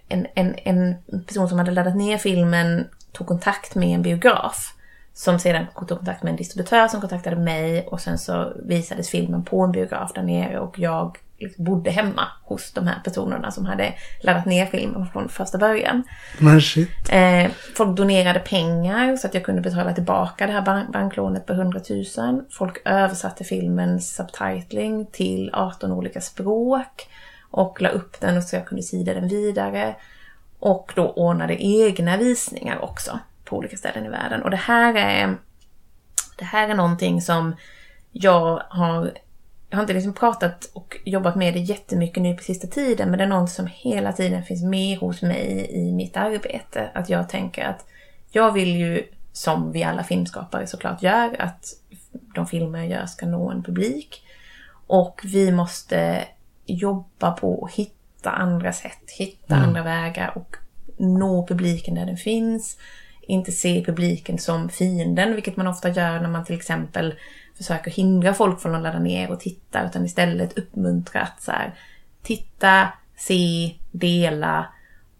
en, 0.08 0.26
en, 0.34 0.54
en 0.64 0.96
person 1.26 1.48
som 1.48 1.58
hade 1.58 1.70
laddat 1.70 1.96
ner 1.96 2.18
filmen 2.18 2.88
tog 3.12 3.26
kontakt 3.26 3.74
med 3.74 3.88
en 3.88 4.02
biograf. 4.02 4.74
Som 5.14 5.38
sedan 5.38 5.66
tog 5.74 5.98
kontakt 5.98 6.22
med 6.22 6.30
en 6.30 6.36
distributör 6.36 6.88
som 6.88 7.00
kontaktade 7.00 7.36
mig 7.36 7.86
och 7.86 8.00
sen 8.00 8.18
så 8.18 8.52
visades 8.64 9.10
filmen 9.10 9.44
på 9.44 9.62
en 9.62 9.72
biograf 9.72 10.12
där 10.12 10.22
nere 10.22 10.58
och 10.58 10.78
jag 10.78 11.18
bodde 11.56 11.90
hemma 11.90 12.28
hos 12.44 12.72
de 12.72 12.86
här 12.86 13.00
personerna 13.04 13.50
som 13.50 13.66
hade 13.66 13.94
laddat 14.22 14.46
ner 14.46 14.66
filmen 14.66 15.06
från 15.12 15.28
första 15.28 15.58
början. 15.58 16.02
Men 16.38 16.60
shit. 16.60 16.90
Eh, 17.10 17.50
folk 17.76 17.96
donerade 17.96 18.38
pengar 18.40 19.16
så 19.16 19.26
att 19.26 19.34
jag 19.34 19.44
kunde 19.44 19.60
betala 19.62 19.92
tillbaka 19.92 20.46
det 20.46 20.52
här 20.52 20.62
bank- 20.62 20.92
banklånet 20.92 21.46
på 21.46 21.52
100 21.52 21.80
000. 22.18 22.44
Folk 22.50 22.82
översatte 22.84 23.44
filmens 23.44 24.14
subtitling 24.16 25.06
till 25.06 25.50
18 25.52 25.92
olika 25.92 26.20
språk 26.20 27.08
och 27.50 27.82
la 27.82 27.88
upp 27.88 28.20
den 28.20 28.42
så 28.42 28.56
jag 28.56 28.66
kunde 28.66 28.82
sida 28.82 29.14
den 29.14 29.28
vidare. 29.28 29.94
Och 30.58 30.92
då 30.96 31.10
ordnade 31.10 31.64
egna 31.64 32.16
visningar 32.16 32.84
också 32.84 33.18
på 33.44 33.56
olika 33.56 33.76
ställen 33.76 34.06
i 34.06 34.08
världen. 34.08 34.42
Och 34.42 34.50
det 34.50 34.56
här 34.56 34.94
är, 34.94 35.36
det 36.38 36.44
här 36.44 36.68
är 36.68 36.74
någonting 36.74 37.22
som 37.22 37.56
jag 38.12 38.62
har 38.68 39.12
jag 39.72 39.76
har 39.76 39.82
inte 39.82 39.92
liksom 39.92 40.12
pratat 40.12 40.70
och 40.72 40.96
jobbat 41.04 41.36
med 41.36 41.54
det 41.54 41.60
jättemycket 41.60 42.22
nu 42.22 42.34
på 42.36 42.42
sista 42.42 42.66
tiden, 42.66 43.10
men 43.10 43.18
det 43.18 43.24
är 43.24 43.28
något 43.28 43.50
som 43.50 43.68
hela 43.72 44.12
tiden 44.12 44.42
finns 44.42 44.62
med 44.62 44.98
hos 44.98 45.22
mig 45.22 45.70
i 45.70 45.92
mitt 45.92 46.16
arbete. 46.16 46.90
Att 46.94 47.10
jag 47.10 47.28
tänker 47.28 47.64
att 47.64 47.86
jag 48.30 48.52
vill 48.52 48.76
ju, 48.76 49.02
som 49.32 49.72
vi 49.72 49.82
alla 49.82 50.04
filmskapare 50.04 50.66
såklart 50.66 51.02
gör, 51.02 51.36
att 51.38 51.66
de 52.34 52.46
filmer 52.46 52.78
jag 52.78 52.88
gör 52.88 53.06
ska 53.06 53.26
nå 53.26 53.50
en 53.50 53.62
publik. 53.62 54.22
Och 54.86 55.20
vi 55.24 55.52
måste 55.52 56.24
jobba 56.66 57.30
på 57.30 57.64
att 57.64 57.72
hitta 57.72 58.30
andra 58.30 58.72
sätt, 58.72 59.10
hitta 59.18 59.54
andra 59.54 59.82
vägar 59.82 60.32
och 60.34 60.56
nå 60.98 61.46
publiken 61.46 61.94
där 61.94 62.06
den 62.06 62.16
finns. 62.16 62.76
Inte 63.20 63.52
se 63.52 63.84
publiken 63.86 64.38
som 64.38 64.68
fienden, 64.68 65.34
vilket 65.34 65.56
man 65.56 65.66
ofta 65.66 65.88
gör 65.88 66.20
när 66.20 66.28
man 66.28 66.44
till 66.44 66.56
exempel 66.56 67.14
försöker 67.56 67.90
hindra 67.90 68.34
folk 68.34 68.60
från 68.60 68.74
att 68.74 68.82
ladda 68.82 68.98
ner 68.98 69.30
och 69.30 69.40
titta, 69.40 69.86
utan 69.86 70.04
istället 70.04 70.58
uppmuntra 70.58 71.20
att 71.20 71.42
så 71.42 71.50
här, 71.50 71.74
titta, 72.22 72.88
se, 73.16 73.74
dela 73.90 74.66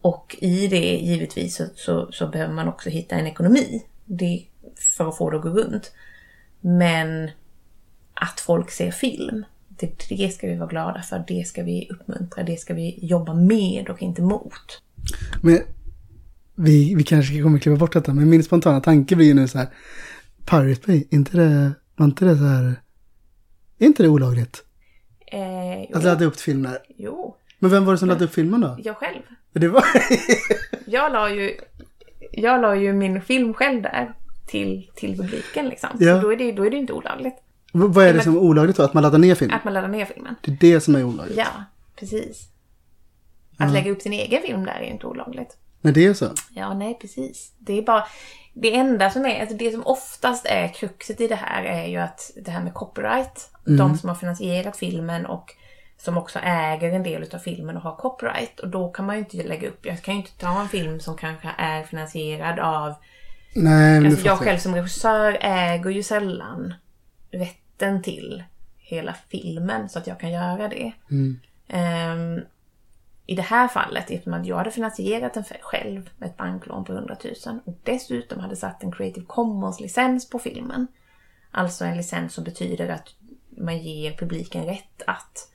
och 0.01 0.37
i 0.41 0.69
det 0.69 0.97
givetvis 0.97 1.57
så, 1.57 1.65
så, 1.75 2.13
så 2.13 2.29
behöver 2.29 2.55
man 2.55 2.69
också 2.69 2.91
hitta 2.91 3.15
en 3.15 3.27
ekonomi 3.27 3.83
det, 4.05 4.43
för 4.97 5.09
att 5.09 5.17
få 5.17 5.31
det 5.31 5.37
att 5.37 5.43
gå 5.43 5.49
runt. 5.49 5.93
Men 6.61 7.31
att 8.15 8.41
folk 8.41 8.71
ser 8.71 8.91
film, 8.91 9.45
det, 9.69 10.09
det 10.09 10.35
ska 10.35 10.47
vi 10.47 10.57
vara 10.57 10.69
glada 10.69 11.03
för, 11.03 11.25
det 11.29 11.47
ska 11.47 11.63
vi 11.63 11.89
uppmuntra, 11.91 12.43
det 12.43 12.57
ska 12.57 12.75
vi 12.75 12.99
jobba 13.03 13.35
med 13.35 13.89
och 13.89 14.03
inte 14.03 14.23
mot. 14.23 14.83
Men 15.43 15.59
vi, 16.55 16.95
vi 16.95 17.03
kanske 17.03 17.43
kommer 17.43 17.59
klippa 17.59 17.79
bort 17.79 17.93
detta, 17.93 18.15
men 18.15 18.31
min 18.31 18.45
spontana 18.45 18.81
tanke 18.81 19.17
blir 19.17 19.27
ju 19.27 19.35
nu 19.35 19.49
så 19.49 19.59
här. 19.59 19.69
Pirate 20.51 20.87
Bay, 20.87 21.05
inte 21.11 21.37
det, 21.37 21.73
var 21.97 22.07
inte 22.07 22.25
det 22.25 22.37
så 22.37 22.45
här, 22.45 22.65
är 23.79 23.87
inte 23.87 24.03
det 24.03 24.09
olagligt? 24.09 24.65
Eh, 25.27 25.97
Att 25.97 26.05
ladda 26.05 26.25
upp 26.25 26.41
filmer? 26.41 26.79
jo, 26.97 27.37
Men 27.59 27.71
vem 27.71 27.85
var 27.85 27.93
det 27.93 27.99
som 27.99 28.09
laddade 28.09 28.25
upp 28.25 28.35
filmen 28.35 28.61
då? 28.61 28.77
jag 28.85 28.97
själv. 28.97 29.23
Det 29.53 29.69
var... 29.69 29.85
Jag 30.87 31.13
la 31.13 31.31
ju, 31.31 31.57
jag 32.33 32.61
la 32.63 32.75
ju 32.77 32.93
min 32.93 33.23
film 33.23 33.55
själv 33.55 33.83
där 33.83 34.15
till, 34.47 34.91
till 34.95 35.17
publiken 35.17 35.69
liksom. 35.69 35.91
Ja. 35.99 36.17
Så 36.17 36.23
då 36.27 36.33
är, 36.33 36.37
det, 36.37 36.53
då 36.53 36.67
är 36.67 36.71
det 36.71 36.77
inte 36.77 36.93
olagligt. 36.93 37.35
V- 37.73 37.81
Vad 37.89 38.05
är 38.05 38.09
det 38.09 38.15
men- 38.15 38.25
som 38.25 38.35
är 38.35 38.39
olagligt 38.41 38.77
då? 38.77 38.83
Att 38.83 38.95
man 38.95 39.03
laddar 39.03 39.19
ner 39.19 39.35
film? 39.35 39.53
Att 39.53 39.65
man 39.65 39.75
laddar 39.75 39.89
ner 39.89 40.05
filmen. 40.05 40.35
Det 40.43 40.51
är 40.53 40.57
det 40.57 40.81
som 40.81 40.95
är 40.95 41.05
olagligt? 41.05 41.37
Ja, 41.39 41.65
precis. 41.97 42.49
Att 43.57 43.73
lägga 43.73 43.91
upp 43.91 44.03
sin 44.03 44.13
egen 44.13 44.43
film 44.43 44.65
där 44.65 44.73
är 44.73 44.85
ju 44.85 44.91
inte 44.91 45.07
olagligt. 45.07 45.57
Nej, 45.83 45.95
det 45.95 46.07
är 46.07 46.15
så? 46.15 46.31
Ja, 46.55 46.75
nej 46.75 46.99
precis. 47.01 47.53
Det 47.59 47.79
är 47.79 47.83
bara... 47.83 48.05
Det 48.55 48.75
enda 48.77 49.11
som 49.11 49.27
är, 49.27 49.41
alltså 49.41 49.57
det 49.57 49.73
som 49.73 49.87
oftast 49.87 50.47
är 50.47 50.69
kruxet 50.69 51.21
i 51.21 51.29
det 51.29 51.35
här 51.35 51.65
är 51.65 51.87
ju 51.87 51.97
att 51.97 52.31
det 52.45 52.51
här 52.51 52.63
med 52.63 52.75
copyright. 52.75 53.51
De 53.65 53.99
som 53.99 54.09
har 54.09 54.17
finansierat 54.17 54.77
filmen 54.77 55.27
och 55.27 55.55
som 55.99 56.19
också 56.19 56.39
äger 56.39 56.93
en 56.93 57.03
del 57.03 57.35
av 57.35 57.39
filmen 57.39 57.77
och 57.77 57.83
har 57.83 57.97
copyright. 57.97 58.61
Och 58.61 58.69
då 58.69 58.89
kan 58.89 59.07
man 59.07 59.17
ju 59.17 59.19
inte 59.19 59.43
lägga 59.43 59.69
upp, 59.69 59.87
jag 59.87 60.03
kan 60.03 60.15
ju 60.15 60.21
inte 60.21 60.39
ta 60.39 60.61
en 60.61 60.69
film 60.69 61.01
som 61.01 61.17
kanske 61.17 61.49
är 61.59 61.83
finansierad 61.83 62.59
av 62.59 62.95
Nej, 63.55 64.01
men 64.01 64.07
Alltså 64.07 64.27
jag 64.27 64.39
själv 64.39 64.59
som 64.59 64.75
regissör 64.75 65.39
äger 65.41 65.91
ju 65.91 66.03
sällan 66.03 66.75
rätten 67.31 68.03
till 68.03 68.43
hela 68.79 69.15
filmen 69.29 69.89
så 69.89 69.99
att 69.99 70.07
jag 70.07 70.21
kan 70.21 70.33
göra 70.33 70.69
det. 70.69 70.93
Ehm, 71.69 72.41
i 73.27 73.35
det 73.35 73.43
här 73.43 73.69
fallet, 73.69 74.11
eftersom 74.11 74.35
att 74.35 74.47
jag 74.47 74.57
hade 74.57 74.71
finansierat 74.71 75.35
den 75.35 75.45
själv 75.61 76.11
med 76.17 76.29
ett 76.29 76.37
banklån 76.37 76.85
på 76.85 76.93
100 76.93 77.17
000 77.47 77.61
och 77.65 77.79
dessutom 77.83 78.41
hade 78.41 78.57
satt 78.57 78.83
en 78.83 78.93
Creative 78.93 79.27
Commons-licens 79.27 80.31
på 80.31 80.39
filmen. 80.39 80.87
Alltså 81.51 81.85
en 81.85 81.97
licens 81.97 82.35
som 82.35 82.45
betyder 82.45 82.89
att 82.89 83.15
man 83.51 83.79
ger 83.79 84.17
publiken 84.17 84.65
rätt 84.65 85.03
att 85.07 85.49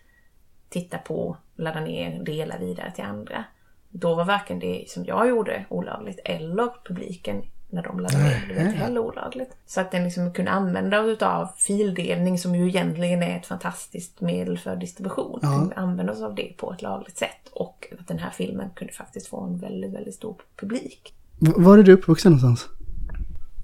titta 0.69 0.97
på, 0.97 1.37
ladda 1.55 1.79
ner, 1.79 2.23
dela 2.23 2.57
vidare 2.57 2.91
till 2.91 3.03
andra. 3.03 3.43
Då 3.89 4.15
var 4.15 4.25
varken 4.25 4.59
det 4.59 4.85
som 4.87 5.05
jag 5.05 5.29
gjorde 5.29 5.65
olagligt 5.69 6.19
eller 6.25 6.73
publiken 6.85 7.43
när 7.69 7.83
de 7.83 7.99
laddade 7.99 8.23
ner 8.23 8.45
det 8.47 8.61
inte 8.61 8.77
heller 8.77 8.99
olagligt. 8.99 9.55
Så 9.65 9.81
att 9.81 9.91
den 9.91 10.03
liksom 10.03 10.33
kunde 10.33 10.51
använda 10.51 11.03
utav 11.03 11.49
fildelning 11.57 12.39
som 12.39 12.55
ju 12.55 12.67
egentligen 12.67 13.23
är 13.23 13.37
ett 13.37 13.45
fantastiskt 13.45 14.21
medel 14.21 14.57
för 14.57 14.75
distribution. 14.75 15.39
Kunde 15.39 15.75
använda 15.75 16.13
oss 16.13 16.21
av 16.21 16.35
det 16.35 16.53
på 16.57 16.73
ett 16.73 16.81
lagligt 16.81 17.17
sätt 17.17 17.47
och 17.51 17.87
att 17.99 18.07
den 18.07 18.19
här 18.19 18.29
filmen 18.29 18.69
kunde 18.75 18.93
faktiskt 18.93 19.27
få 19.27 19.43
en 19.43 19.57
väldigt, 19.57 19.93
väldigt 19.93 20.15
stor 20.15 20.35
publik. 20.59 21.13
Var 21.39 21.77
är 21.77 21.83
du 21.83 21.93
uppvuxen 21.93 22.31
någonstans? 22.31 22.69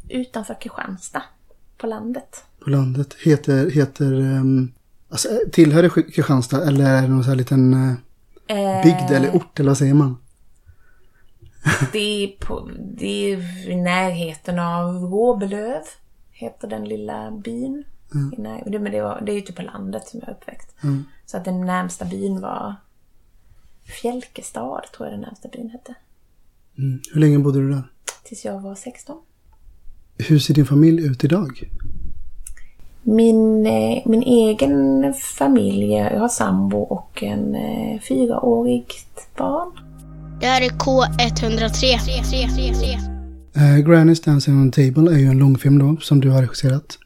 Utanför 0.10 0.54
Kristianstad, 0.62 1.24
på 1.78 1.88
landet. 1.88 2.44
På 2.64 2.70
landet? 2.70 3.14
Heter, 3.14 3.70
heter, 3.70 4.14
um, 4.14 4.74
alltså, 5.10 5.28
tillhör 5.52 5.84
det 5.84 5.90
Kristianstad 5.90 6.68
eller 6.68 6.86
är 6.86 7.02
det 7.02 7.08
någon 7.08 7.24
sån 7.24 7.30
här 7.30 7.38
liten 7.38 7.74
uh, 7.74 8.84
bygd 8.84 9.12
eller 9.12 9.36
ort 9.36 9.60
eller 9.60 9.70
vad 9.70 9.78
säger 9.78 9.94
man? 9.94 10.18
Det 11.92 12.24
är, 12.24 12.46
på, 12.46 12.70
det 12.80 13.34
är 13.34 13.70
i 13.70 13.76
närheten 13.76 14.60
av 14.60 14.96
Råbelöv, 14.96 15.82
heter 16.32 16.68
den 16.68 16.86
lilla 16.86 17.32
byn. 17.32 17.84
När, 18.38 18.70
det, 18.70 18.80
men 18.80 18.92
det, 18.92 19.02
var, 19.02 19.22
det 19.26 19.32
är 19.32 19.38
ute 19.38 19.54
på 19.54 19.62
landet 19.62 20.08
som 20.08 20.20
jag 20.20 20.30
är 20.30 20.34
uppväxt. 20.34 20.76
Så 21.26 21.38
att 21.38 21.46
den 21.46 21.62
närmsta 21.62 22.06
byn 22.06 22.42
var 22.42 22.76
Fjälkestad, 23.86 24.82
tror 24.96 25.08
jag 25.08 25.14
den 25.14 25.22
närmsta 25.22 25.50
byn 25.50 25.70
hette. 25.70 25.96
Mm. 26.78 27.02
Hur 27.14 27.22
länge 27.22 27.40
bodde 27.40 27.60
du 27.60 27.70
där? 27.70 27.84
Tills 28.24 28.46
jag 28.46 28.62
var 28.62 28.76
16. 28.76 29.18
Hur 30.18 30.40
ser 30.40 30.54
din 30.54 30.66
familj 30.66 31.06
ut 31.06 31.24
idag? 31.24 31.70
Min, 33.02 33.66
eh, 33.66 34.02
min 34.06 34.24
egen 34.24 35.14
familj, 35.14 35.92
jag 35.92 36.20
har 36.20 36.30
sambo 36.30 36.78
och 36.78 37.24
en 37.24 37.56
eh, 37.56 38.00
fyraårigt 38.00 39.36
barn. 39.38 39.72
Det 40.44 40.50
här 40.50 40.62
är 40.62 40.70
K103. 40.70 41.84
Uh, 43.58 43.88
Granny's 43.88 44.26
Dancing 44.26 44.62
on 44.62 44.72
the 44.72 44.92
Table 44.92 45.12
är 45.16 45.18
ju 45.18 45.28
en 45.28 45.38
långfilm 45.38 45.80
då 45.80 45.98
som 46.02 46.22
du 46.22 46.30
har 46.30 46.42
regisserat. 46.42 46.98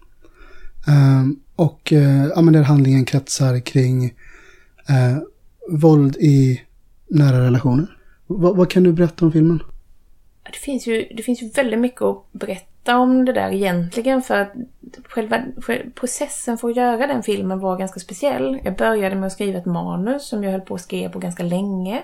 Ehm, 0.87 1.39
och 1.55 1.91
uh, 1.91 2.27
ja, 2.35 2.41
men 2.41 2.53
där 2.53 2.61
handlingen 2.61 3.05
kretsar 3.05 3.59
kring 3.59 4.05
eh, 4.89 5.17
våld 5.69 6.15
i 6.15 6.61
nära 7.07 7.45
relationer. 7.45 7.97
Va- 8.27 8.53
vad 8.53 8.69
kan 8.69 8.83
du 8.83 8.93
berätta 8.93 9.25
om 9.25 9.31
filmen? 9.31 9.63
Det 10.43 10.57
finns, 10.57 10.87
ju, 10.87 11.07
det 11.17 11.23
finns 11.23 11.41
ju 11.41 11.49
väldigt 11.49 11.79
mycket 11.79 12.01
att 12.01 12.31
berätta 12.31 12.97
om 12.97 13.25
det 13.25 13.33
där 13.33 13.51
egentligen 13.51 14.21
för 14.21 14.35
att 14.35 14.53
själva 15.03 15.43
själva 15.61 15.91
processen 15.95 16.57
för 16.57 16.69
att 16.69 16.75
göra 16.75 17.07
den 17.07 17.23
filmen 17.23 17.59
var 17.59 17.77
ganska 17.77 17.99
speciell. 17.99 18.59
Jag 18.63 18.75
började 18.75 19.15
med 19.15 19.27
att 19.27 19.33
skriva 19.33 19.59
ett 19.59 19.65
manus 19.65 20.27
som 20.27 20.43
jag 20.43 20.51
höll 20.51 20.61
på 20.61 20.75
att 20.75 20.81
skriva 20.81 21.09
på 21.09 21.19
ganska 21.19 21.43
länge. 21.43 22.03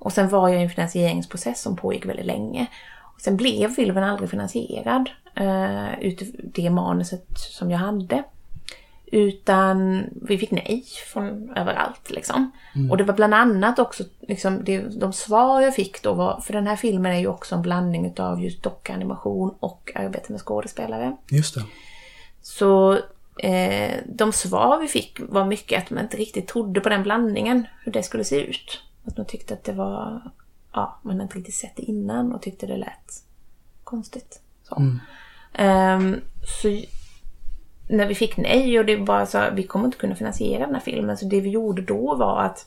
Och 0.00 0.12
sen 0.12 0.28
var 0.28 0.48
jag 0.48 0.60
i 0.60 0.62
en 0.62 0.70
finansieringsprocess 0.70 1.62
som 1.62 1.76
pågick 1.76 2.06
väldigt 2.06 2.26
länge. 2.26 2.66
Och 3.14 3.20
sen 3.20 3.36
blev 3.36 3.68
filmen 3.68 4.04
aldrig 4.04 4.30
finansierad 4.30 5.10
uh, 5.40 6.00
utifrån 6.00 6.50
det 6.54 6.70
manuset 6.70 7.38
som 7.38 7.70
jag 7.70 7.78
hade. 7.78 8.24
Utan 9.12 10.04
vi 10.22 10.38
fick 10.38 10.50
nej 10.50 10.84
från 11.12 11.50
överallt 11.56 12.10
liksom. 12.10 12.50
Och 12.90 12.96
det 12.96 13.04
var 13.04 13.14
bland 13.14 13.34
annat 13.34 13.78
också, 13.78 14.04
liksom, 14.20 14.64
det, 14.64 15.00
de 15.00 15.12
svar 15.12 15.60
jag 15.60 15.74
fick 15.74 16.02
då 16.02 16.12
var, 16.12 16.40
för 16.40 16.52
den 16.52 16.66
här 16.66 16.76
filmen 16.76 17.12
är 17.12 17.18
ju 17.18 17.26
också 17.26 17.54
en 17.54 17.62
blandning 17.62 18.06
utav 18.06 18.42
just 18.42 18.62
dockanimation 18.62 19.54
och 19.60 19.92
arbete 19.94 20.32
med 20.32 20.40
skådespelare. 20.40 21.16
Just 21.30 21.54
det. 21.54 21.64
Så 22.42 22.98
eh, 23.38 23.94
de 24.06 24.32
svar 24.32 24.80
vi 24.80 24.88
fick 24.88 25.18
var 25.28 25.44
mycket 25.44 25.82
att 25.82 25.90
man 25.90 26.04
inte 26.04 26.16
riktigt 26.16 26.48
trodde 26.48 26.80
på 26.80 26.88
den 26.88 27.02
blandningen, 27.02 27.66
hur 27.84 27.92
det 27.92 28.02
skulle 28.02 28.24
se 28.24 28.40
ut. 28.40 28.80
Att 29.04 29.16
man 29.16 29.26
tyckte 29.26 29.54
att 29.54 29.64
det 29.64 29.72
var, 29.72 30.30
ja, 30.72 30.98
man 31.02 31.12
hade 31.12 31.22
inte 31.22 31.38
riktigt 31.38 31.54
sett 31.54 31.76
det 31.76 31.82
innan 31.82 32.32
och 32.32 32.42
tyckte 32.42 32.66
det 32.66 32.76
lät 32.76 33.24
konstigt. 33.84 34.40
Så. 34.62 34.82
Ehm, 35.54 36.20
så 36.60 36.80
när 37.88 38.06
vi 38.06 38.14
fick 38.14 38.36
nej 38.36 38.78
och 38.78 38.86
det 38.86 38.96
var 38.96 39.26
så 39.26 39.48
vi 39.52 39.62
kommer 39.62 39.84
inte 39.84 39.98
kunna 39.98 40.14
finansiera 40.14 40.66
den 40.66 40.74
här 40.74 40.82
filmen. 40.82 41.16
Så 41.16 41.26
det 41.26 41.40
vi 41.40 41.50
gjorde 41.50 41.82
då 41.82 42.14
var 42.14 42.42
att 42.42 42.66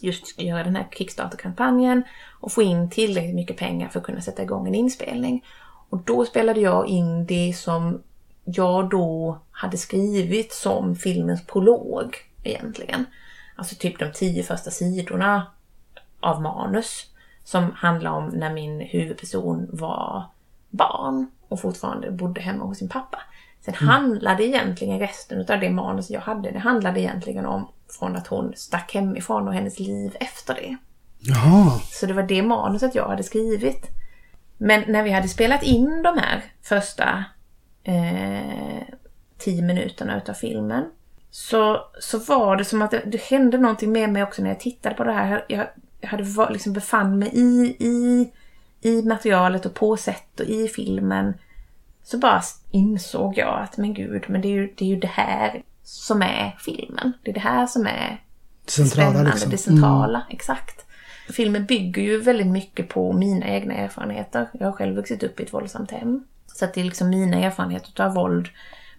just 0.00 0.40
göra 0.40 0.64
den 0.64 0.76
här 0.76 0.88
Kickstarter-kampanjen 0.92 2.02
och 2.40 2.52
få 2.52 2.62
in 2.62 2.90
tillräckligt 2.90 3.34
mycket 3.34 3.56
pengar 3.56 3.88
för 3.88 4.00
att 4.00 4.06
kunna 4.06 4.20
sätta 4.20 4.42
igång 4.42 4.66
en 4.66 4.74
inspelning. 4.74 5.44
Och 5.90 5.98
då 5.98 6.24
spelade 6.24 6.60
jag 6.60 6.86
in 6.86 7.26
det 7.26 7.52
som 7.56 8.02
jag 8.44 8.90
då 8.90 9.38
hade 9.50 9.76
skrivit 9.76 10.52
som 10.52 10.96
filmens 10.96 11.46
prolog 11.46 12.16
egentligen. 12.42 13.04
Alltså 13.60 13.74
typ 13.74 13.98
de 13.98 14.12
tio 14.12 14.42
första 14.42 14.70
sidorna 14.70 15.46
av 16.20 16.42
manus 16.42 17.06
som 17.44 17.72
handlar 17.72 18.10
om 18.10 18.28
när 18.28 18.54
min 18.54 18.80
huvudperson 18.80 19.68
var 19.72 20.24
barn 20.70 21.30
och 21.48 21.60
fortfarande 21.60 22.10
bodde 22.10 22.40
hemma 22.40 22.64
hos 22.64 22.78
sin 22.78 22.88
pappa. 22.88 23.18
Sen 23.60 23.74
handlade 23.74 24.46
egentligen 24.46 24.98
resten 24.98 25.40
av 25.40 25.60
det 25.60 25.70
manus 25.70 26.10
jag 26.10 26.20
hade, 26.20 26.50
det 26.50 26.58
handlade 26.58 27.00
egentligen 27.00 27.46
om 27.46 27.68
från 27.98 28.16
att 28.16 28.26
hon 28.26 28.52
stack 28.56 28.94
hemifrån 28.94 29.48
och 29.48 29.54
hennes 29.54 29.78
liv 29.78 30.16
efter 30.20 30.54
det. 30.54 30.76
Jaha. 31.18 31.78
Så 31.78 32.06
det 32.06 32.12
var 32.12 32.22
det 32.22 32.42
manuset 32.42 32.94
jag 32.94 33.08
hade 33.08 33.22
skrivit. 33.22 33.86
Men 34.58 34.92
när 34.92 35.02
vi 35.02 35.10
hade 35.10 35.28
spelat 35.28 35.62
in 35.62 36.02
de 36.02 36.18
här 36.18 36.44
första 36.62 37.24
eh, 37.82 38.82
tio 39.38 39.62
minuterna 39.62 40.16
utav 40.16 40.34
filmen 40.34 40.84
så, 41.30 41.80
så 42.00 42.18
var 42.18 42.56
det 42.56 42.64
som 42.64 42.82
att 42.82 42.90
det, 42.90 43.02
det 43.06 43.20
hände 43.20 43.58
någonting 43.58 43.92
med 43.92 44.10
mig 44.10 44.22
också 44.22 44.42
när 44.42 44.50
jag 44.50 44.60
tittade 44.60 44.94
på 44.94 45.04
det 45.04 45.12
här. 45.12 45.44
Jag, 45.48 45.66
jag 46.00 46.08
hade 46.08 46.52
liksom 46.52 46.72
befann 46.72 47.18
mig 47.18 47.30
i, 47.32 47.76
i, 47.78 48.30
i 48.80 49.02
materialet 49.02 49.66
och 49.66 49.74
på 49.74 49.96
set 49.96 50.40
och 50.40 50.46
i 50.46 50.68
filmen. 50.68 51.34
Så 52.02 52.18
bara 52.18 52.42
insåg 52.70 53.38
jag 53.38 53.60
att 53.60 53.76
men 53.76 53.94
gud, 53.94 54.24
men 54.28 54.40
det 54.40 54.48
är 54.48 54.52
ju 54.52 54.72
det, 54.76 54.84
är 54.84 54.88
ju 54.88 55.00
det 55.00 55.06
här 55.06 55.62
som 55.82 56.22
är 56.22 56.56
filmen. 56.58 57.12
Det 57.22 57.30
är 57.30 57.34
det 57.34 57.40
här 57.40 57.66
som 57.66 57.86
är 57.86 58.22
Det 58.64 58.70
centrala 58.70 59.10
spännande, 59.10 59.30
liksom. 59.30 59.50
det 59.50 59.58
centrala. 59.58 60.22
Exakt. 60.30 60.86
Filmen 61.28 61.66
bygger 61.66 62.02
ju 62.02 62.20
väldigt 62.20 62.46
mycket 62.46 62.88
på 62.88 63.12
mina 63.12 63.46
egna 63.46 63.74
erfarenheter. 63.74 64.48
Jag 64.52 64.66
har 64.66 64.72
själv 64.72 64.96
vuxit 64.96 65.22
upp 65.22 65.40
i 65.40 65.42
ett 65.42 65.52
våldsamt 65.52 65.90
hem. 65.90 66.24
Så 66.46 66.64
att 66.64 66.74
det 66.74 66.80
är 66.80 66.84
liksom 66.84 67.10
mina 67.10 67.36
erfarenheter 67.36 68.04
av 68.04 68.14
våld, 68.14 68.48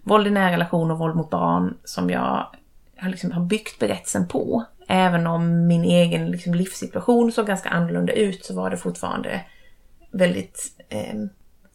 våld 0.02 0.26
i 0.26 0.30
nära 0.30 0.52
relation 0.52 0.90
och 0.90 0.98
våld 0.98 1.16
mot 1.16 1.30
barn 1.30 1.76
som 1.84 2.10
jag 2.10 2.46
har, 2.96 3.08
liksom, 3.08 3.32
har 3.32 3.44
byggt 3.44 3.78
berättelsen 3.78 4.28
på. 4.28 4.64
Även 4.88 5.26
om 5.26 5.66
min 5.66 5.84
egen 5.84 6.30
liksom, 6.30 6.54
livssituation 6.54 7.32
såg 7.32 7.46
ganska 7.46 7.68
annorlunda 7.68 8.12
ut 8.12 8.44
så 8.44 8.54
var 8.54 8.70
det 8.70 8.76
fortfarande 8.76 9.44
väldigt 10.10 10.84
eh, 10.88 11.14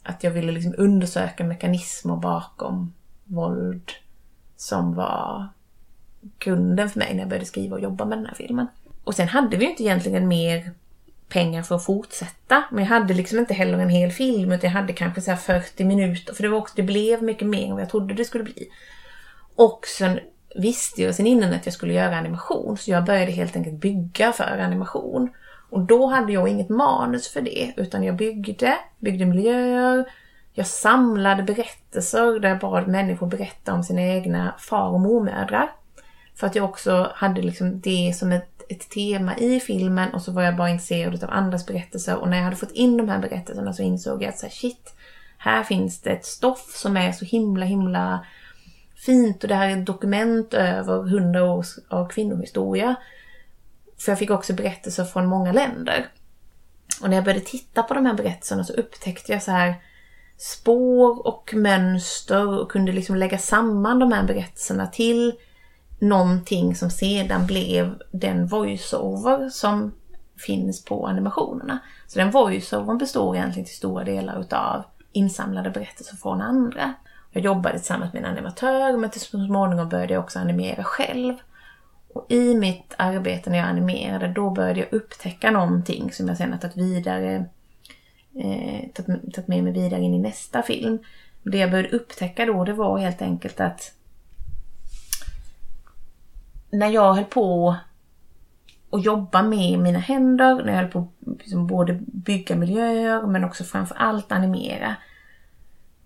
att 0.04 0.24
jag 0.24 0.32
ville 0.32 0.52
liksom 0.52 0.76
undersöka 0.78 1.44
mekanismer 1.44 2.16
bakom 2.16 2.94
våld 3.24 3.92
som 4.58 4.96
var 4.96 5.48
grunden 6.40 6.90
för 6.90 7.00
mig 7.00 7.14
när 7.14 7.20
jag 7.20 7.30
började 7.30 7.46
skriva 7.46 7.76
och 7.76 7.82
jobba 7.82 8.06
med 8.06 8.18
den 8.18 8.26
här 8.26 8.36
filmen. 8.36 8.68
Och 9.04 9.16
sen 9.16 9.28
hade 9.28 9.58
vi 9.58 9.64
ju 9.64 9.72
inte 9.72 9.84
egentligen 9.84 10.28
mer 10.28 10.72
pengar 11.30 11.64
för 11.64 11.76
att 11.76 11.86
fortsätta. 11.86 12.64
Men 12.72 12.84
jag 12.84 12.90
hade 12.90 13.14
liksom 13.14 13.40
inte 13.40 13.54
heller 13.54 13.78
en 13.78 13.90
hel 13.90 14.12
film 14.12 14.52
utan 14.52 14.70
jag 14.70 14.82
hade 14.82 14.94
kanske 14.94 15.22
så 15.22 15.32
här 15.32 15.38
40 15.38 15.84
minuter. 15.84 16.34
För 16.34 16.44
det, 16.44 16.50
var 16.50 16.58
också, 16.58 16.74
det 16.76 16.84
blev 16.84 17.24
mycket 17.24 17.48
mer 17.48 17.66
än 17.66 17.74
vad 17.74 17.82
jag 17.82 17.90
trodde 17.90 18.14
det 18.14 18.26
skulle 18.26 18.44
bli. 18.44 18.70
Och 19.56 19.86
sen 19.98 20.20
visste 20.56 21.02
jag 21.02 21.16
sen 21.16 21.28
innan 21.28 21.54
att 21.54 21.66
jag 21.66 21.74
skulle 21.74 21.94
göra 21.94 22.18
animation. 22.18 22.78
Så 22.78 22.92
jag 22.92 23.06
började 23.06 23.32
helt 23.32 23.56
enkelt 23.56 23.76
bygga 23.76 24.32
för 24.32 24.58
animation. 24.58 25.30
Och 25.70 25.82
då 25.82 26.06
hade 26.06 26.34
jag 26.34 26.48
inget 26.48 26.70
manus 26.70 27.28
för 27.28 27.42
det. 27.42 27.74
Utan 27.78 28.04
jag 28.04 28.16
byggde, 28.16 28.78
byggde 29.00 29.26
miljöer. 29.26 30.06
Jag 30.54 30.68
samlade 30.68 31.44
berättelser 31.44 32.40
där 32.40 32.50
jag 32.50 32.60
bad 32.60 32.88
människor 32.88 33.28
berätta 33.28 33.74
om 33.74 33.84
sina 33.84 34.02
egna 34.02 34.56
far 34.60 34.90
och 34.90 35.00
mormödrar. 35.00 35.72
För 36.36 36.48
att 36.48 36.56
jag 36.56 36.66
också 36.66 37.12
hade 37.16 37.42
liksom 37.42 37.80
det 37.80 38.14
som 38.16 38.32
ett, 38.32 38.57
ett 38.70 38.90
tema 38.90 39.38
i 39.38 39.60
filmen 39.60 40.14
och 40.14 40.22
så 40.22 40.32
var 40.32 40.44
jag 40.44 40.56
bara 40.56 40.70
intresserad 40.70 41.24
av 41.24 41.30
andras 41.30 41.66
berättelser. 41.66 42.18
Och 42.18 42.30
när 42.30 42.38
jag 42.38 42.44
hade 42.44 42.56
fått 42.56 42.72
in 42.72 42.98
de 42.98 43.10
här 43.10 43.20
berättelserna 43.20 43.74
så 43.74 43.82
insåg 43.82 44.24
jag 44.24 44.30
att 44.30 44.40
så 44.40 44.46
här, 44.46 44.54
shit, 44.54 44.94
här 45.38 45.64
finns 45.64 46.02
det 46.02 46.10
ett 46.10 46.26
stoff 46.26 46.76
som 46.76 46.98
är 46.98 47.12
så 47.12 47.26
himla 47.26 47.66
himla 47.66 48.26
fint 48.96 49.44
och 49.44 49.50
det 49.50 49.56
här 49.56 49.70
är 49.70 49.78
ett 49.78 49.86
dokument 49.86 50.54
över 50.54 51.02
hundra 51.02 51.44
år 51.44 51.66
av 51.88 52.08
kvinnohistoria. 52.08 52.96
För 53.98 54.12
jag 54.12 54.20
fick 54.20 54.32
också 54.32 54.54
berättelser 54.54 55.06
från 55.06 55.26
många 55.28 55.52
länder. 55.52 56.08
Och 57.02 57.10
när 57.10 57.18
jag 57.18 57.24
började 57.24 57.46
titta 57.46 57.84
på 57.84 57.94
de 57.94 58.06
här 58.06 58.14
berättelserna 58.14 58.64
så 58.64 58.74
upptäckte 58.74 59.32
jag 59.32 59.44
så 59.44 59.52
här 59.52 59.76
spår 60.38 61.28
och 61.28 61.54
mönster 61.54 62.48
och 62.48 62.72
kunde 62.72 62.92
liksom 62.92 63.16
lägga 63.16 63.38
samman 63.38 64.00
de 64.00 64.12
här 64.12 64.24
berättelserna 64.24 64.88
till 64.88 65.34
någonting 66.00 66.76
som 66.76 66.90
sedan 66.90 67.46
blev 67.46 67.96
den 68.12 68.48
voiceover 68.48 69.50
som 69.50 69.94
finns 70.46 70.86
på 70.86 71.08
animationerna. 71.08 71.80
Så 72.08 72.20
den 72.20 72.32
voiceovern 72.32 72.98
består 72.98 73.36
egentligen 73.36 73.66
till 73.66 73.76
stora 73.76 74.04
delar 74.04 74.42
utav 74.42 74.84
insamlade 75.12 75.70
berättelser 75.70 76.16
från 76.16 76.42
andra. 76.42 76.94
Jag 77.32 77.44
jobbade 77.44 77.78
tillsammans 77.78 78.14
med 78.14 78.24
en 78.24 78.30
animatör 78.30 78.98
men 78.98 79.10
till 79.10 79.22
så 79.22 79.46
småningom 79.46 79.90
började 79.90 80.14
jag 80.14 80.24
också 80.24 80.40
animera 80.40 80.84
själv. 80.84 81.34
Och 82.14 82.26
i 82.30 82.56
mitt 82.56 82.94
arbete 82.98 83.50
när 83.50 83.58
jag 83.58 83.68
animerade 83.68 84.28
då 84.28 84.50
började 84.50 84.80
jag 84.80 84.94
upptäcka 84.94 85.52
någonting 85.52 86.12
som 86.12 86.28
jag 86.28 86.38
sen 86.38 86.52
har 86.52 86.60
tagit 86.60 86.78
vidare 86.78 87.46
eh, 88.36 88.90
tagit 88.94 89.48
med 89.48 89.64
mig 89.64 89.74
vidare 89.74 90.02
in 90.02 90.14
i 90.14 90.20
nästa 90.20 90.62
film. 90.62 91.00
Det 91.44 91.58
jag 91.58 91.72
började 91.72 91.90
upptäcka 91.90 92.46
då 92.46 92.64
det 92.64 92.74
var 92.74 92.98
helt 92.98 93.22
enkelt 93.22 93.60
att 93.60 93.94
när 96.70 96.88
jag 96.88 97.14
höll 97.14 97.26
på 97.26 97.76
att 98.92 99.06
jobba 99.06 99.44
med 99.44 99.80
mina 99.80 100.00
händer, 100.00 100.56
när 100.56 100.74
jag 100.74 100.80
höll 100.82 100.92
på 100.92 101.00
att 101.00 101.38
liksom 101.40 101.68
både 101.68 102.00
bygga 102.02 102.56
miljöer 102.56 103.28
men 103.28 103.44
också 103.44 103.64
framför 103.64 103.96
allt 103.96 104.32
animera, 104.32 104.96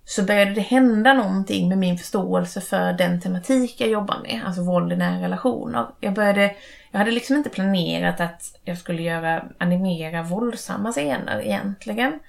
så 0.06 0.24
började 0.24 0.52
det 0.52 0.62
hända 0.62 1.14
någonting 1.14 1.70
med 1.70 1.78
min 1.78 1.98
förståelse 1.98 2.62
för 2.62 2.94
den 2.94 3.22
tematik 3.22 3.82
jag 3.82 3.90
jobbar 3.90 4.18
med, 4.24 4.42
alltså 4.46 4.64
våld 4.64 4.94
i 4.94 4.96
nära 4.96 5.24
relationer. 5.24 5.88
Jag 6.00 6.14
började, 6.14 6.56
jag 6.92 7.00
hade 7.00 7.12
liksom 7.12 7.36
inte 7.36 7.50
planerat 7.50 8.20
att 8.20 8.60
jag 8.64 8.78
skulle 8.78 9.02
göra, 9.02 9.46
animera 9.58 10.24
våldsamma 10.24 10.92
scener 10.92 11.42
egentligen. 11.42 12.20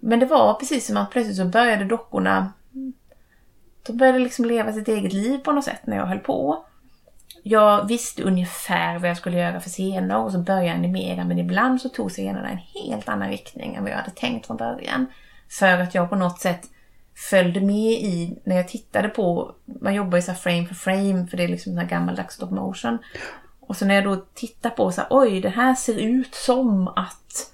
Men 0.00 0.18
det 0.18 0.26
var 0.26 0.54
precis 0.54 0.86
som 0.86 0.96
att 0.96 1.10
plötsligt 1.10 1.36
så 1.36 1.44
började 1.44 1.84
dockorna, 1.84 2.52
de 3.86 3.92
började 3.92 4.18
liksom 4.18 4.44
leva 4.44 4.72
sitt 4.72 4.88
eget 4.88 5.12
liv 5.12 5.38
på 5.38 5.52
något 5.52 5.64
sätt 5.64 5.86
när 5.86 5.96
jag 5.96 6.06
höll 6.06 6.18
på. 6.18 6.64
Jag 7.42 7.88
visste 7.88 8.22
ungefär 8.22 8.98
vad 8.98 9.10
jag 9.10 9.16
skulle 9.16 9.38
göra 9.38 9.60
för 9.60 9.70
scener 9.70 10.24
och 10.24 10.32
så 10.32 10.38
började 10.38 10.66
jag 10.66 10.76
animera 10.76 11.24
men 11.24 11.38
ibland 11.38 11.80
så 11.80 11.88
tog 11.88 12.10
scenerna 12.10 12.50
en 12.50 12.60
helt 12.84 13.08
annan 13.08 13.28
riktning 13.28 13.74
än 13.74 13.82
vad 13.82 13.92
jag 13.92 13.96
hade 13.96 14.10
tänkt 14.10 14.46
från 14.46 14.56
början. 14.56 15.06
För 15.48 15.78
att 15.78 15.94
jag 15.94 16.10
på 16.10 16.16
något 16.16 16.38
sätt 16.38 16.60
följde 17.30 17.60
med 17.60 17.92
i, 17.92 18.38
när 18.44 18.56
jag 18.56 18.68
tittade 18.68 19.08
på, 19.08 19.54
man 19.80 19.94
jobbar 19.94 20.18
ju 20.18 20.22
så 20.22 20.34
frame 20.34 20.66
för 20.66 20.74
frame 20.74 21.26
för 21.26 21.36
det 21.36 21.44
är 21.44 21.48
liksom 21.48 21.72
sån 21.72 21.78
här 21.78 21.88
gammaldags 21.88 22.34
stop 22.34 22.50
motion. 22.50 22.98
Och 23.60 23.76
så 23.76 23.84
när 23.84 23.94
jag 23.94 24.04
då 24.04 24.16
tittar 24.34 24.70
på 24.70 24.92
så 24.92 25.00
här, 25.00 25.08
oj 25.10 25.40
det 25.40 25.48
här 25.48 25.74
ser 25.74 25.98
ut 25.98 26.34
som 26.34 26.88
att 26.88 27.52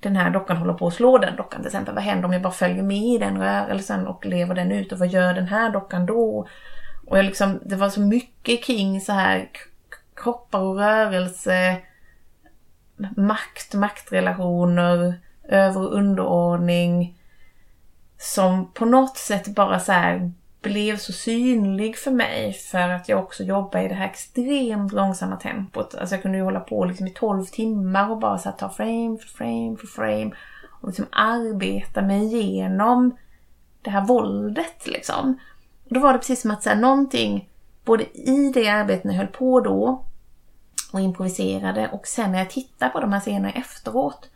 den 0.00 0.16
här 0.16 0.30
dockan 0.30 0.56
håller 0.56 0.74
på 0.74 0.86
att 0.86 0.94
slå 0.94 1.18
den 1.18 1.36
dockan 1.36 1.60
till 1.60 1.66
exempel. 1.66 1.94
Vad 1.94 2.04
händer 2.04 2.24
om 2.24 2.32
jag 2.32 2.42
bara 2.42 2.52
följer 2.52 2.82
med 2.82 3.02
i 3.02 3.18
den 3.18 3.38
rörelsen 3.38 4.06
och 4.06 4.26
lever 4.26 4.54
den 4.54 4.72
ut 4.72 4.92
och 4.92 4.98
vad 4.98 5.08
gör 5.08 5.34
den 5.34 5.46
här 5.46 5.70
dockan 5.70 6.06
då? 6.06 6.46
Och 7.08 7.18
jag 7.18 7.24
liksom, 7.24 7.60
det 7.64 7.76
var 7.76 7.88
så 7.88 8.00
mycket 8.00 8.64
kring 8.64 9.00
så 9.00 9.12
här 9.12 9.50
kroppar 10.14 10.60
och 10.60 10.76
rörelse, 10.76 11.76
makt, 13.16 13.74
maktrelationer, 13.74 15.20
över 15.48 15.80
och 15.80 15.94
underordning. 15.94 17.14
Som 18.18 18.72
på 18.72 18.84
något 18.84 19.16
sätt 19.16 19.48
bara 19.48 19.80
så 19.80 19.92
här 19.92 20.32
blev 20.62 20.96
så 20.96 21.12
synlig 21.12 21.98
för 21.98 22.10
mig 22.10 22.52
för 22.52 22.88
att 22.88 23.08
jag 23.08 23.18
också 23.18 23.42
jobbar 23.42 23.80
i 23.80 23.88
det 23.88 23.94
här 23.94 24.08
extremt 24.08 24.92
långsamma 24.92 25.36
tempot. 25.36 25.94
Alltså 25.94 26.14
jag 26.14 26.22
kunde 26.22 26.38
ju 26.38 26.44
hålla 26.44 26.60
på 26.60 26.84
liksom 26.84 27.06
i 27.06 27.10
12 27.10 27.44
timmar 27.44 28.10
och 28.10 28.18
bara 28.18 28.38
så 28.38 28.48
här 28.48 28.56
ta 28.56 28.68
frame 28.68 29.18
för 29.18 29.28
frame 29.28 29.76
för 29.76 29.86
frame 29.86 30.30
och 30.80 30.88
liksom 30.88 31.06
arbeta 31.10 32.02
mig 32.02 32.36
igenom 32.36 33.16
det 33.82 33.90
här 33.90 34.04
våldet 34.04 34.86
liksom. 34.86 35.38
Då 35.90 36.00
var 36.00 36.12
det 36.12 36.18
precis 36.18 36.42
som 36.42 36.50
att 36.50 36.62
så 36.62 36.68
här, 36.68 36.76
någonting, 36.76 37.48
både 37.84 38.04
i 38.04 38.52
det 38.54 38.68
arbetet 38.68 39.04
när 39.04 39.12
jag 39.12 39.18
höll 39.18 39.32
på 39.32 39.60
då 39.60 40.04
och 40.92 41.00
improviserade 41.00 41.88
och 41.92 42.06
sen 42.06 42.32
när 42.32 42.38
jag 42.38 42.50
tittar 42.50 42.88
på 42.88 43.00
de 43.00 43.12
här 43.12 43.20
scenerna 43.20 43.50
efteråt 43.50 44.28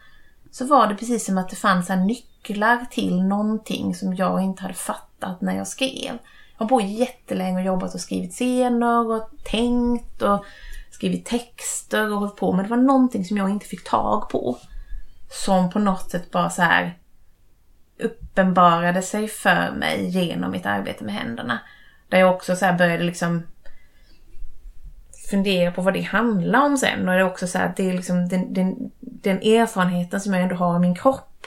så 0.50 0.66
var 0.66 0.86
det 0.86 0.94
precis 0.94 1.24
som 1.24 1.38
att 1.38 1.48
det 1.48 1.56
fanns 1.56 1.88
här 1.88 1.96
nycklar 1.96 2.86
till 2.90 3.22
någonting 3.22 3.94
som 3.94 4.14
jag 4.14 4.42
inte 4.42 4.62
hade 4.62 4.74
fattat 4.74 5.40
när 5.40 5.56
jag 5.56 5.68
skrev. 5.68 6.18
Jag 6.58 6.64
har 6.64 6.68
på 6.68 6.80
jättelänge 6.80 7.58
och 7.58 7.64
jobbat 7.64 7.94
och 7.94 8.00
skrivit 8.00 8.32
scener 8.32 9.10
och 9.10 9.30
tänkt 9.44 10.22
och 10.22 10.44
skrivit 10.90 11.26
texter 11.26 12.12
och 12.12 12.18
hållit 12.18 12.36
på. 12.36 12.52
Men 12.52 12.64
det 12.64 12.70
var 12.70 12.76
någonting 12.76 13.24
som 13.24 13.36
jag 13.36 13.50
inte 13.50 13.66
fick 13.66 13.84
tag 13.84 14.28
på. 14.28 14.58
Som 15.30 15.70
på 15.70 15.78
något 15.78 16.10
sätt 16.10 16.30
bara 16.30 16.50
så 16.50 16.62
här 16.62 16.98
uppenbarade 18.32 19.02
sig 19.02 19.28
för 19.28 19.72
mig 19.72 20.08
genom 20.08 20.50
mitt 20.50 20.66
arbete 20.66 21.04
med 21.04 21.14
händerna. 21.14 21.58
Där 22.08 22.18
jag 22.18 22.34
också 22.34 22.56
så 22.56 22.72
började 22.72 23.04
liksom 23.04 23.42
fundera 25.30 25.72
på 25.72 25.82
vad 25.82 25.94
det 25.94 26.00
handlar 26.00 26.60
om 26.60 26.76
sen. 26.76 27.08
Och 27.08 27.14
det 27.14 27.20
är 27.20 27.24
också 27.24 27.46
så 27.46 27.58
att 27.58 27.76
det 27.76 27.90
är 27.90 27.92
liksom 27.92 28.28
den, 28.28 28.54
den, 28.54 28.90
den 29.00 29.36
erfarenheten 29.36 30.20
som 30.20 30.34
jag 30.34 30.42
ändå 30.42 30.56
har 30.56 30.74
av 30.74 30.80
min 30.80 30.94
kropp 30.94 31.46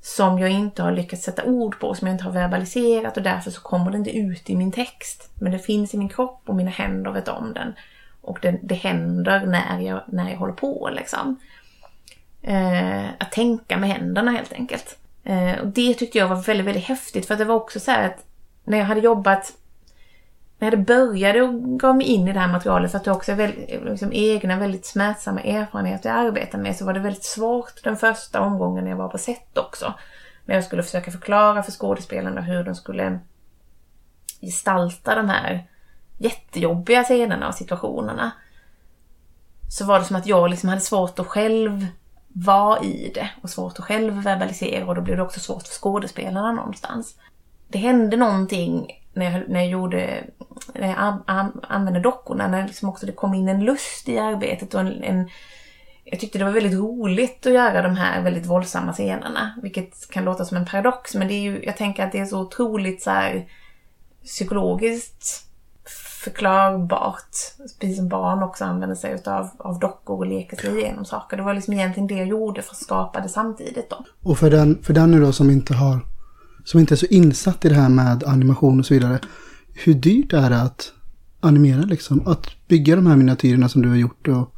som 0.00 0.38
jag 0.38 0.50
inte 0.50 0.82
har 0.82 0.92
lyckats 0.92 1.22
sätta 1.22 1.44
ord 1.44 1.78
på, 1.78 1.94
som 1.94 2.08
jag 2.08 2.14
inte 2.14 2.24
har 2.24 2.32
verbaliserat 2.32 3.16
och 3.16 3.22
därför 3.22 3.50
så 3.50 3.60
kommer 3.60 3.90
det 3.90 3.98
inte 3.98 4.16
ut 4.18 4.50
i 4.50 4.56
min 4.56 4.72
text. 4.72 5.30
Men 5.40 5.52
det 5.52 5.58
finns 5.58 5.94
i 5.94 5.98
min 5.98 6.08
kropp 6.08 6.42
och 6.46 6.56
mina 6.56 6.70
händer 6.70 7.10
vet 7.10 7.28
om 7.28 7.52
den. 7.54 7.74
Och 8.20 8.38
det, 8.42 8.58
det 8.62 8.74
händer 8.74 9.46
när 9.46 9.80
jag, 9.80 10.02
när 10.06 10.30
jag 10.30 10.38
håller 10.38 10.52
på 10.52 10.90
liksom. 10.92 11.40
Eh, 12.42 13.08
att 13.18 13.32
tänka 13.32 13.76
med 13.76 13.90
händerna 13.90 14.30
helt 14.30 14.52
enkelt. 14.52 14.98
Eh, 15.24 15.60
och 15.60 15.66
det 15.66 15.94
tyckte 15.94 16.18
jag 16.18 16.28
var 16.28 16.36
väldigt, 16.36 16.66
väldigt 16.66 16.84
häftigt 16.84 17.26
för 17.26 17.36
det 17.36 17.44
var 17.44 17.54
också 17.54 17.80
så 17.80 17.90
här 17.90 18.06
att 18.06 18.24
när 18.64 18.78
jag 18.78 18.84
hade 18.84 19.00
jobbat 19.00 19.52
när 20.62 20.70
jag 20.70 20.84
började 20.84 21.42
och 21.42 21.80
gav 21.80 21.96
mig 21.96 22.06
in 22.06 22.28
i 22.28 22.32
det 22.32 22.40
här 22.40 22.52
materialet 22.52 22.90
för 22.90 22.98
att 22.98 23.04
det 23.04 23.10
också 23.10 23.32
är 23.32 23.36
väldigt, 23.36 23.84
liksom, 23.84 24.12
egna 24.12 24.58
väldigt 24.58 24.86
smärtsamma 24.86 25.40
erfarenheter 25.40 26.10
jag 26.10 26.18
arbetar 26.18 26.58
med 26.58 26.76
så 26.76 26.84
var 26.84 26.92
det 26.92 27.00
väldigt 27.00 27.24
svårt 27.24 27.84
den 27.84 27.96
första 27.96 28.40
omgången 28.40 28.84
när 28.84 28.90
jag 28.90 28.98
var 28.98 29.08
på 29.08 29.18
set 29.18 29.58
också. 29.58 29.94
När 30.44 30.54
jag 30.54 30.64
skulle 30.64 30.82
försöka 30.82 31.10
förklara 31.10 31.62
för 31.62 31.72
skådespelarna 31.72 32.40
hur 32.40 32.64
de 32.64 32.74
skulle 32.74 33.18
gestalta 34.40 35.14
de 35.14 35.28
här 35.28 35.66
jättejobbiga 36.18 37.04
scenerna 37.04 37.48
och 37.48 37.54
situationerna. 37.54 38.30
Så 39.68 39.84
var 39.84 39.98
det 39.98 40.04
som 40.04 40.16
att 40.16 40.26
jag 40.26 40.50
liksom 40.50 40.68
hade 40.68 40.80
svårt 40.80 41.18
att 41.18 41.26
själv 41.26 41.86
vara 42.32 42.82
i 42.82 43.12
det 43.14 43.30
och 43.42 43.50
svårt 43.50 43.78
att 43.78 43.84
själv 43.84 44.22
verbalisera 44.22 44.86
och 44.86 44.94
då 44.94 45.00
blev 45.00 45.16
det 45.16 45.22
också 45.22 45.40
svårt 45.40 45.66
för 45.66 45.74
skådespelarna 45.74 46.52
någonstans. 46.52 47.16
Det 47.68 47.78
hände 47.78 48.16
någonting 48.16 48.86
när 49.12 49.30
jag, 49.30 49.48
när 49.48 49.60
jag 49.60 49.68
gjorde, 49.68 50.24
när 50.74 50.88
jag 50.88 51.22
använde 51.68 52.00
dockorna, 52.00 52.48
när 52.48 52.66
liksom 52.66 52.88
också 52.88 53.06
det 53.06 53.12
kom 53.12 53.34
in 53.34 53.48
en 53.48 53.64
lust 53.64 54.08
i 54.08 54.18
arbetet 54.18 54.74
och 54.74 54.80
en, 54.80 55.02
en 55.02 55.30
jag 56.04 56.20
tyckte 56.20 56.38
det 56.38 56.44
var 56.44 56.52
väldigt 56.52 56.78
roligt 56.78 57.46
att 57.46 57.52
göra 57.52 57.82
de 57.82 57.96
här 57.96 58.22
väldigt 58.22 58.46
våldsamma 58.46 58.92
scenerna. 58.92 59.58
Vilket 59.62 60.10
kan 60.10 60.24
låta 60.24 60.44
som 60.44 60.56
en 60.56 60.66
paradox, 60.66 61.14
men 61.14 61.28
det 61.28 61.34
är 61.34 61.40
ju, 61.40 61.64
jag 61.64 61.76
tänker 61.76 62.04
att 62.04 62.12
det 62.12 62.18
är 62.18 62.26
så 62.26 62.40
otroligt 62.40 63.02
så 63.02 63.10
här, 63.10 63.48
psykologiskt 64.24 65.51
förklarbart. 66.24 67.36
Precis 67.80 67.96
som 67.96 68.08
barn 68.08 68.42
också 68.42 68.64
använder 68.64 68.96
sig 68.96 69.14
utav, 69.14 69.50
av 69.58 69.78
dockor 69.78 70.18
och 70.18 70.26
leker 70.26 70.56
sig 70.56 70.78
igenom 70.78 71.04
saker. 71.04 71.36
Det 71.36 71.42
var 71.42 71.54
liksom 71.54 71.74
egentligen 71.74 72.06
det 72.06 72.14
jag 72.14 72.26
gjorde 72.26 72.62
för 72.62 72.70
att 72.70 72.82
skapa 72.82 73.20
det 73.20 73.28
samtidigt 73.28 73.90
då. 73.90 74.04
Och 74.22 74.38
för 74.38 74.50
den, 74.50 74.82
för 74.82 74.92
den 74.92 75.10
nu 75.10 75.20
då 75.20 75.32
som 75.32 75.50
inte 75.50 75.74
har 75.74 76.00
som 76.64 76.80
inte 76.80 76.94
är 76.94 76.96
så 76.96 77.06
insatt 77.06 77.64
i 77.64 77.68
det 77.68 77.74
här 77.74 77.88
med 77.88 78.24
animation 78.24 78.80
och 78.80 78.86
så 78.86 78.94
vidare. 78.94 79.18
Hur 79.74 79.94
dyrt 79.94 80.32
är 80.32 80.50
det 80.50 80.62
att 80.62 80.92
animera 81.40 81.82
liksom? 81.82 82.26
Att 82.26 82.46
bygga 82.68 82.96
de 82.96 83.06
här 83.06 83.16
miniatyrerna 83.16 83.68
som 83.68 83.82
du 83.82 83.88
har 83.88 83.96
gjort 83.96 84.28
och, 84.28 84.54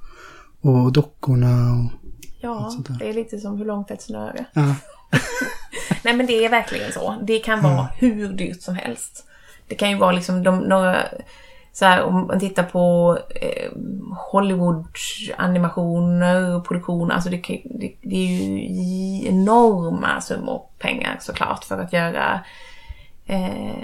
och 0.61 0.93
dockorna 0.93 1.73
och 1.73 2.05
Ja, 2.41 2.73
det 2.99 3.09
är 3.11 3.15
lite 3.15 3.39
som 3.39 3.59
hur 3.59 3.65
långt 3.65 3.91
ett 3.91 4.03
snöre? 4.03 4.45
Ja. 4.53 4.63
Nej 6.05 6.17
men 6.17 6.27
det 6.27 6.45
är 6.45 6.51
verkligen 6.51 6.93
så. 6.93 7.15
Det 7.23 7.39
kan 7.39 7.63
vara 7.63 7.73
mm. 7.73 7.87
hur 7.97 8.29
dyrt 8.33 8.63
som 8.63 8.75
helst. 8.75 9.25
Det 9.69 9.75
kan 9.75 9.91
ju 9.91 9.99
vara 9.99 10.13
liksom 10.13 10.43
de, 10.43 10.59
några 10.59 10.97
så 11.75 11.85
här, 11.85 12.03
om 12.03 12.27
man 12.27 12.41
tittar 12.41 12.63
på 12.63 13.19
eh, 13.31 13.71
Hollywood-animationer 14.33 16.57
och 16.57 16.67
produktioner, 16.67 17.15
alltså 17.15 17.31
det, 17.31 17.37
det, 17.65 17.95
det, 18.03 18.17
är 18.17 18.29
ju 18.29 19.29
enorma 19.29 20.21
summor 20.21 20.63
pengar 20.79 21.19
såklart 21.21 21.65
för 21.65 21.79
att 21.79 21.93
göra 21.93 22.41
eh, 23.27 23.75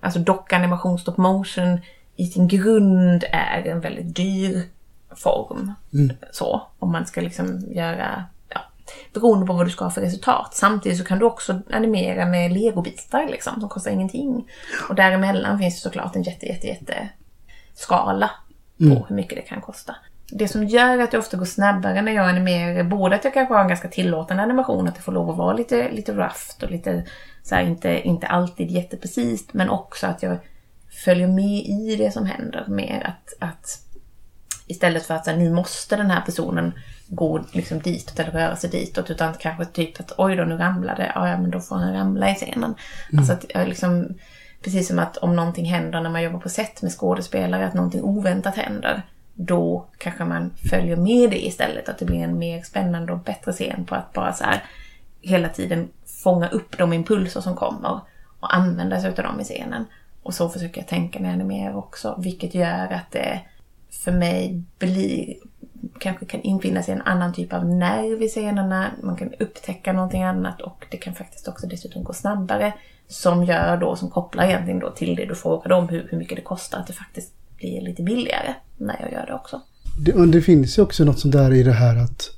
alltså 0.00 0.18
dockanimation, 0.18 0.98
stop 0.98 1.14
motion 1.16 1.80
i 2.16 2.26
sin 2.26 2.48
grund 2.48 3.24
är 3.32 3.66
en 3.66 3.80
väldigt 3.80 4.16
dyr 4.16 4.62
form. 5.16 5.72
Mm. 5.92 6.16
Så, 6.32 6.62
om 6.78 6.92
man 6.92 7.06
ska 7.06 7.20
liksom 7.20 7.60
göra 7.70 8.24
beroende 9.12 9.46
på 9.46 9.52
vad 9.52 9.66
du 9.66 9.70
ska 9.70 9.84
ha 9.84 9.90
för 9.90 10.00
resultat. 10.00 10.54
Samtidigt 10.54 10.98
så 10.98 11.04
kan 11.04 11.18
du 11.18 11.24
också 11.24 11.60
animera 11.70 12.26
med 12.26 12.52
legobitar 12.52 13.26
liksom, 13.26 13.60
som 13.60 13.68
kostar 13.68 13.90
ingenting. 13.90 14.48
Och 14.88 14.94
däremellan 14.94 15.58
finns 15.58 15.74
det 15.74 15.80
såklart 15.80 16.16
en 16.16 16.22
jätte, 16.22 16.46
jätte, 16.46 16.66
jätte 16.66 17.08
skala 17.74 18.30
på 18.78 18.84
mm. 18.84 19.02
hur 19.08 19.16
mycket 19.16 19.36
det 19.36 19.42
kan 19.42 19.60
kosta. 19.60 19.94
Det 20.34 20.48
som 20.48 20.64
gör 20.64 20.98
att 20.98 21.10
det 21.10 21.18
ofta 21.18 21.36
går 21.36 21.44
snabbare 21.44 22.02
när 22.02 22.12
jag 22.12 22.28
animerar, 22.28 22.84
både 22.84 23.16
att 23.16 23.24
jag 23.24 23.34
kanske 23.34 23.54
har 23.54 23.60
en 23.60 23.68
ganska 23.68 23.88
tillåtande 23.88 24.42
animation, 24.42 24.88
att 24.88 24.94
det 24.94 25.02
får 25.02 25.12
lov 25.12 25.30
att 25.30 25.36
vara 25.36 25.52
lite, 25.52 25.90
lite 25.90 26.12
rough 26.12 26.62
och 26.62 26.70
lite 26.70 27.04
så 27.42 27.54
här, 27.54 27.62
inte, 27.62 28.00
inte 28.00 28.26
alltid 28.26 28.70
jätteprecist, 28.70 29.52
men 29.52 29.70
också 29.70 30.06
att 30.06 30.22
jag 30.22 30.36
följer 31.04 31.28
med 31.28 31.64
i 31.64 31.96
det 31.96 32.10
som 32.10 32.26
händer 32.26 32.64
mer. 32.68 33.06
Att, 33.06 33.48
att 33.48 33.78
istället 34.66 35.06
för 35.06 35.14
att 35.14 35.24
så 35.24 35.30
här, 35.30 35.38
nu 35.38 35.50
måste 35.50 35.96
den 35.96 36.10
här 36.10 36.20
personen 36.20 36.72
gå 37.14 37.44
liksom 37.52 37.78
ditåt 37.78 38.18
eller 38.18 38.30
röra 38.30 38.56
sig 38.56 38.70
ditåt 38.70 39.10
utan 39.10 39.34
kanske 39.34 39.64
typ 39.64 40.00
att 40.00 40.12
oj 40.18 40.36
då 40.36 40.44
nu 40.44 40.56
ramlade, 40.56 41.12
ja, 41.14 41.28
ja 41.28 41.38
men 41.38 41.50
då 41.50 41.60
får 41.60 41.76
han 41.76 41.92
ramla 41.92 42.30
i 42.30 42.34
scenen. 42.34 42.64
Mm. 42.64 43.18
Alltså 43.18 43.32
att 43.32 43.44
jag 43.48 43.68
liksom, 43.68 44.14
precis 44.62 44.88
som 44.88 44.98
att 44.98 45.16
om 45.16 45.36
någonting 45.36 45.64
händer 45.64 46.00
när 46.00 46.10
man 46.10 46.22
jobbar 46.22 46.38
på 46.38 46.48
set 46.48 46.82
med 46.82 46.92
skådespelare, 46.92 47.66
att 47.66 47.74
någonting 47.74 48.02
oväntat 48.02 48.56
händer, 48.56 49.02
då 49.34 49.86
kanske 49.98 50.24
man 50.24 50.50
följer 50.70 50.96
med 50.96 51.30
det 51.30 51.46
istället. 51.46 51.88
Att 51.88 51.98
det 51.98 52.04
blir 52.04 52.18
en 52.18 52.38
mer 52.38 52.62
spännande 52.62 53.12
och 53.12 53.18
bättre 53.18 53.52
scen 53.52 53.84
på 53.84 53.94
att 53.94 54.12
bara 54.12 54.32
så 54.32 54.44
här 54.44 54.62
hela 55.20 55.48
tiden 55.48 55.88
fånga 56.22 56.48
upp 56.48 56.78
de 56.78 56.92
impulser 56.92 57.40
som 57.40 57.56
kommer 57.56 58.00
och 58.40 58.54
använda 58.54 59.00
sig 59.00 59.10
av 59.10 59.16
dem 59.16 59.40
i 59.40 59.44
scenen. 59.44 59.84
Och 60.22 60.34
så 60.34 60.48
försöker 60.48 60.80
jag 60.80 60.88
tänka 60.88 61.18
när 61.18 61.28
jag 61.28 61.34
animerar 61.34 61.76
också, 61.76 62.16
vilket 62.18 62.54
gör 62.54 62.92
att 62.92 63.10
det 63.10 63.40
för 63.90 64.12
mig 64.12 64.62
blir 64.78 65.36
kanske 66.02 66.26
kan 66.26 66.42
infinna 66.42 66.82
sig 66.82 66.94
en 66.94 67.02
annan 67.02 67.32
typ 67.32 67.52
av 67.52 67.66
nerv 67.66 68.22
i 68.22 68.28
scenerna. 68.28 68.90
Man 69.02 69.16
kan 69.16 69.30
upptäcka 69.40 69.92
någonting 69.92 70.22
annat 70.22 70.60
och 70.60 70.86
det 70.90 70.96
kan 70.96 71.14
faktiskt 71.14 71.48
också 71.48 71.66
dessutom 71.66 72.04
gå 72.04 72.12
snabbare. 72.12 72.72
Som 73.08 73.44
gör 73.44 73.76
då, 73.76 73.96
som 73.96 74.10
kopplar 74.10 74.44
egentligen 74.44 74.80
då 74.80 74.90
till 74.90 75.16
det 75.16 75.24
du 75.24 75.34
frågade 75.34 75.74
om, 75.74 75.88
hur, 75.88 76.08
hur 76.10 76.18
mycket 76.18 76.36
det 76.36 76.42
kostar, 76.42 76.78
att 76.78 76.86
det 76.86 76.92
faktiskt 76.92 77.32
blir 77.56 77.80
lite 77.80 78.02
billigare 78.02 78.54
när 78.76 78.96
jag 79.00 79.12
gör 79.12 79.26
det 79.26 79.34
också. 79.34 79.60
Det, 80.04 80.26
det 80.26 80.42
finns 80.42 80.78
ju 80.78 80.82
också 80.82 81.04
något 81.04 81.18
sånt 81.18 81.34
där 81.34 81.52
i 81.52 81.62
det 81.62 81.72
här 81.72 81.96
att 81.96 82.30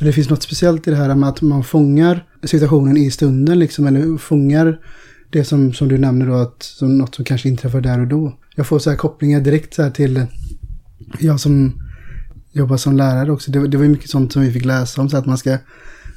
det 0.00 0.12
finns 0.12 0.30
något 0.30 0.42
speciellt 0.42 0.88
i 0.88 0.90
det 0.90 0.96
här 0.96 1.14
med 1.14 1.28
att 1.28 1.42
man 1.42 1.64
fångar 1.64 2.26
situationen 2.44 2.96
i 2.96 3.10
stunden 3.10 3.58
liksom, 3.58 3.86
eller 3.86 4.18
fångar 4.18 4.80
det 5.30 5.44
som, 5.44 5.72
som 5.72 5.88
du 5.88 5.98
nämner 5.98 6.26
då, 6.26 6.34
att 6.34 6.62
som 6.62 6.98
något 6.98 7.14
som 7.14 7.24
kanske 7.24 7.48
inträffar 7.48 7.80
där 7.80 8.00
och 8.00 8.06
då. 8.06 8.38
Jag 8.54 8.66
får 8.66 8.78
så 8.78 8.90
här 8.90 8.96
kopplingar 8.96 9.40
direkt 9.40 9.74
så 9.74 9.82
här 9.82 9.90
till 9.90 10.26
jag 11.18 11.40
som 11.40 11.83
jobba 12.54 12.78
som 12.78 12.96
lärare 12.96 13.32
också. 13.32 13.50
Det, 13.50 13.68
det 13.68 13.76
var 13.76 13.84
mycket 13.84 14.10
sånt 14.10 14.32
som 14.32 14.42
vi 14.42 14.52
fick 14.52 14.64
läsa 14.64 15.00
om, 15.00 15.08
så 15.08 15.16
att 15.16 15.26
man 15.26 15.38
ska 15.38 15.58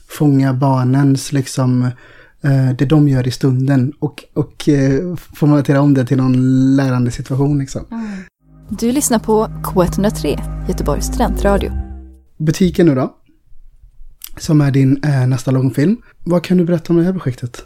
fånga 0.08 0.54
barnens, 0.54 1.32
liksom, 1.32 1.84
eh, 2.42 2.70
det 2.78 2.86
de 2.86 3.08
gör 3.08 3.28
i 3.28 3.32
stunden 3.32 3.94
och, 4.00 4.24
och 4.34 4.70
eh, 4.70 5.16
formatera 5.16 5.82
om 5.82 5.94
det 5.94 6.06
till 6.06 6.18
någon 6.18 6.76
lärande 6.76 7.12
situation. 7.12 7.60
Liksom. 7.60 7.86
Mm. 7.92 8.08
Du 8.70 8.92
lyssnar 8.92 9.20
på 9.20 9.48
K103, 9.64 10.40
Göteborgs 10.68 11.06
studentradio. 11.06 11.72
Butiken 12.38 12.86
nu 12.86 12.96
då, 12.96 13.16
som 14.38 14.62
är 14.62 14.72
din 14.72 15.04
eh, 15.04 15.28
nästa 15.28 15.52
långfilm. 15.52 15.98
Vad 16.26 16.44
kan 16.44 16.58
du 16.58 16.66
berätta 16.66 16.94
om 16.94 17.00
det 17.00 17.04
här 17.04 17.14
projektet? 17.14 17.64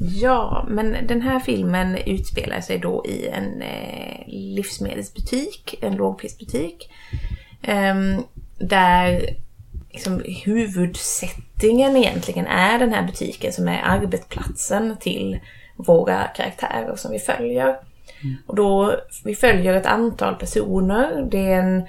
Ja, 0.00 0.66
men 0.70 1.06
den 1.06 1.22
här 1.22 1.40
filmen 1.40 1.96
utspelar 2.06 2.60
sig 2.60 2.78
då 2.78 3.06
i 3.06 3.26
en 3.26 3.62
eh, 3.62 4.24
livsmedelsbutik, 4.26 5.78
en 5.82 5.96
lågprisbutik. 5.96 6.90
Um, 7.68 8.24
där 8.58 9.36
liksom, 9.90 10.22
huvudsättningen 10.44 11.96
egentligen 11.96 12.46
är 12.46 12.78
den 12.78 12.92
här 12.92 13.06
butiken 13.06 13.52
som 13.52 13.68
är 13.68 13.82
arbetsplatsen 13.84 14.96
till 15.00 15.40
våra 15.76 16.24
karaktärer 16.24 16.96
som 16.96 17.12
vi 17.12 17.18
följer. 17.18 17.66
Mm. 18.22 18.36
Och 18.46 18.56
då, 18.56 18.96
vi 19.24 19.34
följer 19.34 19.74
ett 19.74 19.86
antal 19.86 20.34
personer. 20.34 21.28
Det 21.30 21.52
är 21.52 21.58
en, 21.58 21.86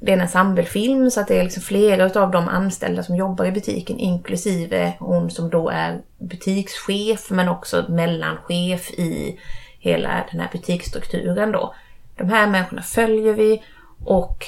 det 0.00 0.10
är 0.12 0.16
en 0.16 0.20
ensemblefilm 0.20 1.10
så 1.10 1.20
att 1.20 1.28
det 1.28 1.38
är 1.38 1.44
liksom 1.44 1.62
flera 1.62 2.22
av 2.22 2.30
de 2.30 2.48
anställda 2.48 3.02
som 3.02 3.16
jobbar 3.16 3.44
i 3.44 3.52
butiken 3.52 3.98
inklusive 3.98 4.92
hon 4.98 5.30
som 5.30 5.50
då 5.50 5.68
är 5.68 6.00
butikschef 6.18 7.30
men 7.30 7.48
också 7.48 7.84
mellanchef 7.88 8.90
i 8.90 9.40
hela 9.78 10.24
den 10.30 10.40
här 10.40 10.48
butiksstrukturen 10.52 11.52
då. 11.52 11.74
De 12.16 12.28
här 12.28 12.46
människorna 12.46 12.82
följer 12.82 13.34
vi 13.34 13.62
och 14.04 14.44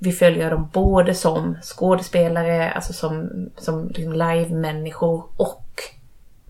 vi 0.00 0.12
följer 0.12 0.50
dem 0.50 0.68
både 0.72 1.14
som 1.14 1.56
skådespelare, 1.62 2.70
alltså 2.70 2.92
som, 2.92 3.30
som 3.56 3.88
liksom 3.88 4.12
live-människor 4.12 5.24
och 5.36 5.82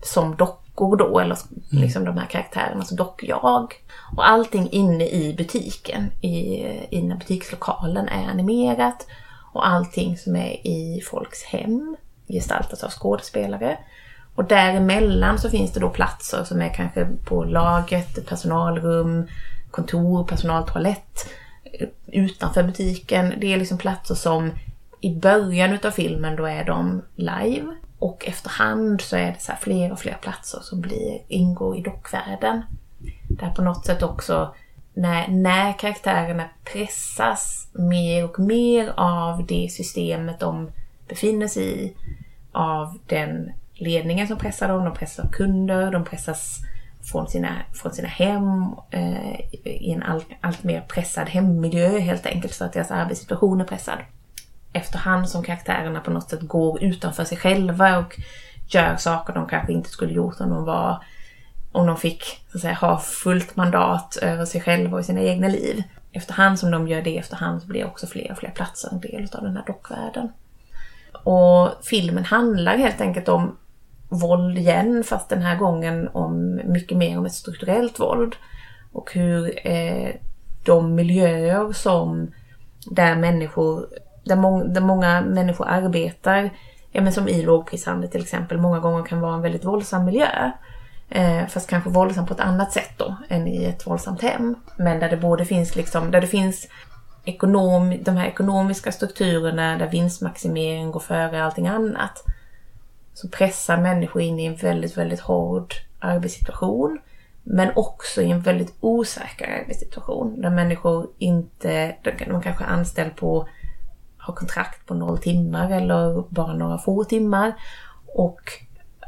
som 0.03 0.35
dockor 0.35 0.97
då, 0.97 1.19
eller 1.19 1.37
liksom 1.71 2.05
de 2.05 2.17
här 2.17 2.25
karaktärerna 2.25 2.83
som 2.83 2.97
dockjag. 2.97 3.73
Och 4.17 4.29
allting 4.29 4.69
inne 4.71 5.07
i 5.07 5.35
butiken, 5.37 6.11
i, 6.21 6.65
i 6.89 7.01
den 7.01 7.11
här 7.11 7.19
butikslokalen 7.19 8.07
är 8.07 8.29
animerat. 8.29 9.07
Och 9.53 9.67
allting 9.67 10.17
som 10.17 10.35
är 10.35 10.67
i 10.67 11.01
folks 11.11 11.43
hem 11.43 11.95
gestaltas 12.27 12.83
av 12.83 12.89
skådespelare. 12.89 13.77
Och 14.35 14.45
däremellan 14.45 15.39
så 15.39 15.49
finns 15.49 15.73
det 15.73 15.79
då 15.79 15.89
platser 15.89 16.43
som 16.43 16.61
är 16.61 16.73
kanske 16.73 17.05
på 17.05 17.43
laget, 17.43 18.29
personalrum, 18.29 19.27
kontor, 19.71 20.23
personaltoalett, 20.23 21.29
utanför 22.07 22.63
butiken. 22.63 23.33
Det 23.37 23.53
är 23.53 23.57
liksom 23.57 23.77
platser 23.77 24.15
som 24.15 24.51
i 25.01 25.15
början 25.15 25.73
utav 25.73 25.91
filmen 25.91 26.35
då 26.35 26.45
är 26.45 26.63
de 26.63 27.01
live. 27.15 27.75
Och 27.99 28.27
efterhand 28.27 29.01
så 29.01 29.15
är 29.15 29.31
det 29.31 29.41
så 29.41 29.53
fler 29.61 29.91
och 29.91 29.99
fler 29.99 30.17
platser 30.21 30.59
som 30.61 30.81
blir, 30.81 31.21
ingår 31.27 31.77
i 31.77 31.81
dockvärlden. 31.81 32.61
Där 33.29 33.49
på 33.49 33.61
något 33.61 33.85
sätt 33.85 34.03
också 34.03 34.53
när, 34.93 35.27
när 35.27 35.73
karaktärerna 35.73 36.49
pressas 36.63 37.67
mer 37.73 38.25
och 38.25 38.39
mer 38.39 38.93
av 38.95 39.45
det 39.45 39.69
systemet 39.71 40.39
de 40.39 40.71
befinner 41.07 41.47
sig 41.47 41.63
i, 41.63 41.93
av 42.51 42.99
den 43.05 43.51
ledningen 43.73 44.27
som 44.27 44.37
pressar 44.37 44.67
dem, 44.67 44.85
de 44.85 44.93
pressas 44.93 45.25
av 45.25 45.29
kunder, 45.29 45.91
de 45.91 46.05
pressas 46.05 46.59
från 47.01 47.27
sina, 47.27 47.55
från 47.73 47.93
sina 47.93 48.07
hem 48.07 48.75
eh, 48.91 49.39
i 49.63 49.91
en 49.91 50.03
allt, 50.03 50.27
allt 50.41 50.63
mer 50.63 50.81
pressad 50.81 51.29
hemmiljö 51.29 51.99
helt 51.99 52.25
enkelt 52.25 52.55
för 52.55 52.65
att 52.65 52.73
deras 52.73 52.91
arbetssituation 52.91 53.61
är 53.61 53.65
pressad. 53.65 53.97
Efterhand 54.73 55.29
som 55.29 55.43
karaktärerna 55.43 55.99
på 55.99 56.11
något 56.11 56.29
sätt 56.29 56.41
går 56.41 56.83
utanför 56.83 57.23
sig 57.23 57.37
själva 57.37 57.97
och 57.97 58.19
gör 58.67 58.95
saker 58.95 59.33
de 59.33 59.47
kanske 59.47 59.73
inte 59.73 59.89
skulle 59.89 60.13
gjort 60.13 60.39
om 60.39 60.49
de 60.49 60.65
var 60.65 61.03
om 61.71 61.87
de 61.87 61.97
fick 61.97 62.23
så 62.51 62.57
att 62.57 62.61
säga, 62.61 62.73
ha 62.73 62.99
fullt 62.99 63.55
mandat 63.55 64.17
över 64.21 64.45
sig 64.45 64.61
själva 64.61 64.97
och 64.97 65.05
sina 65.05 65.21
egna 65.21 65.47
liv. 65.47 65.83
Efterhand 66.11 66.59
som 66.59 66.71
de 66.71 66.87
gör 66.87 67.01
det, 67.01 67.17
efterhand 67.17 67.61
så 67.61 67.67
blir 67.67 67.85
också 67.85 68.07
fler 68.07 68.31
och 68.31 68.37
fler 68.37 68.49
platser 68.49 68.89
en 68.91 68.99
del 68.99 69.27
av 69.33 69.43
den 69.43 69.55
här 69.55 69.63
dockvärlden. 69.67 70.31
Och 71.23 71.69
filmen 71.85 72.25
handlar 72.25 72.77
helt 72.77 73.01
enkelt 73.01 73.29
om 73.29 73.57
våld 74.09 74.57
igen, 74.57 75.03
fast 75.03 75.29
den 75.29 75.41
här 75.41 75.57
gången 75.57 76.09
om 76.13 76.61
mycket 76.65 76.97
mer 76.97 77.17
om 77.17 77.25
ett 77.25 77.33
strukturellt 77.33 77.99
våld. 77.99 78.35
Och 78.91 79.13
hur 79.13 79.67
eh, 79.67 80.09
de 80.63 80.95
miljöer 80.95 81.73
som 81.73 82.31
där 82.85 83.15
människor, 83.15 83.87
där, 84.23 84.35
må, 84.35 84.63
där 84.63 84.81
många 84.81 85.21
människor 85.21 85.67
arbetar, 85.67 86.49
ja 86.91 87.01
men 87.01 87.13
som 87.13 87.27
i 87.27 87.41
lågprishandel 87.41 88.09
till 88.09 88.21
exempel, 88.21 88.57
många 88.57 88.79
gånger 88.79 89.03
kan 89.03 89.21
vara 89.21 89.33
en 89.33 89.41
väldigt 89.41 89.65
våldsam 89.65 90.05
miljö. 90.05 90.51
Eh, 91.09 91.47
fast 91.47 91.69
kanske 91.69 91.89
våldsam 91.89 92.25
på 92.25 92.33
ett 92.33 92.39
annat 92.39 92.71
sätt 92.71 92.91
då 92.97 93.15
än 93.29 93.47
i 93.47 93.65
ett 93.65 93.87
våldsamt 93.87 94.21
hem. 94.21 94.55
Men 94.77 94.99
där 94.99 95.09
det 95.09 95.17
både 95.17 95.45
finns 95.45 95.75
liksom, 95.75 96.11
där 96.11 96.21
det 96.21 96.27
finns 96.27 96.67
ekonom, 97.25 97.97
de 98.03 98.17
här 98.17 98.27
ekonomiska 98.27 98.91
strukturerna 98.91 99.77
där 99.77 99.87
vinstmaximering 99.87 100.91
går 100.91 100.99
före 100.99 101.43
allting 101.43 101.67
annat. 101.67 102.23
Som 103.19 103.29
pressar 103.29 103.77
människor 103.77 104.21
in 104.21 104.39
i 104.39 104.45
en 104.45 104.55
väldigt, 104.55 104.97
väldigt 104.97 105.19
hård 105.19 105.73
arbetssituation. 105.99 106.99
Men 107.43 107.71
också 107.75 108.21
i 108.21 108.31
en 108.31 108.41
väldigt 108.41 108.73
osäker 108.79 109.61
arbetssituation. 109.61 110.41
Där 110.41 110.49
människor 110.49 111.09
inte, 111.17 111.95
de 112.03 112.41
kanske 112.41 112.63
är 112.63 112.67
anställd 112.67 113.15
på, 113.15 113.47
har 114.17 114.33
kontrakt 114.33 114.85
på 114.85 114.93
noll 114.93 115.17
timmar 115.17 115.71
eller 115.71 116.23
bara 116.29 116.53
några 116.53 116.77
få 116.77 117.03
timmar. 117.03 117.53
Och 118.15 118.41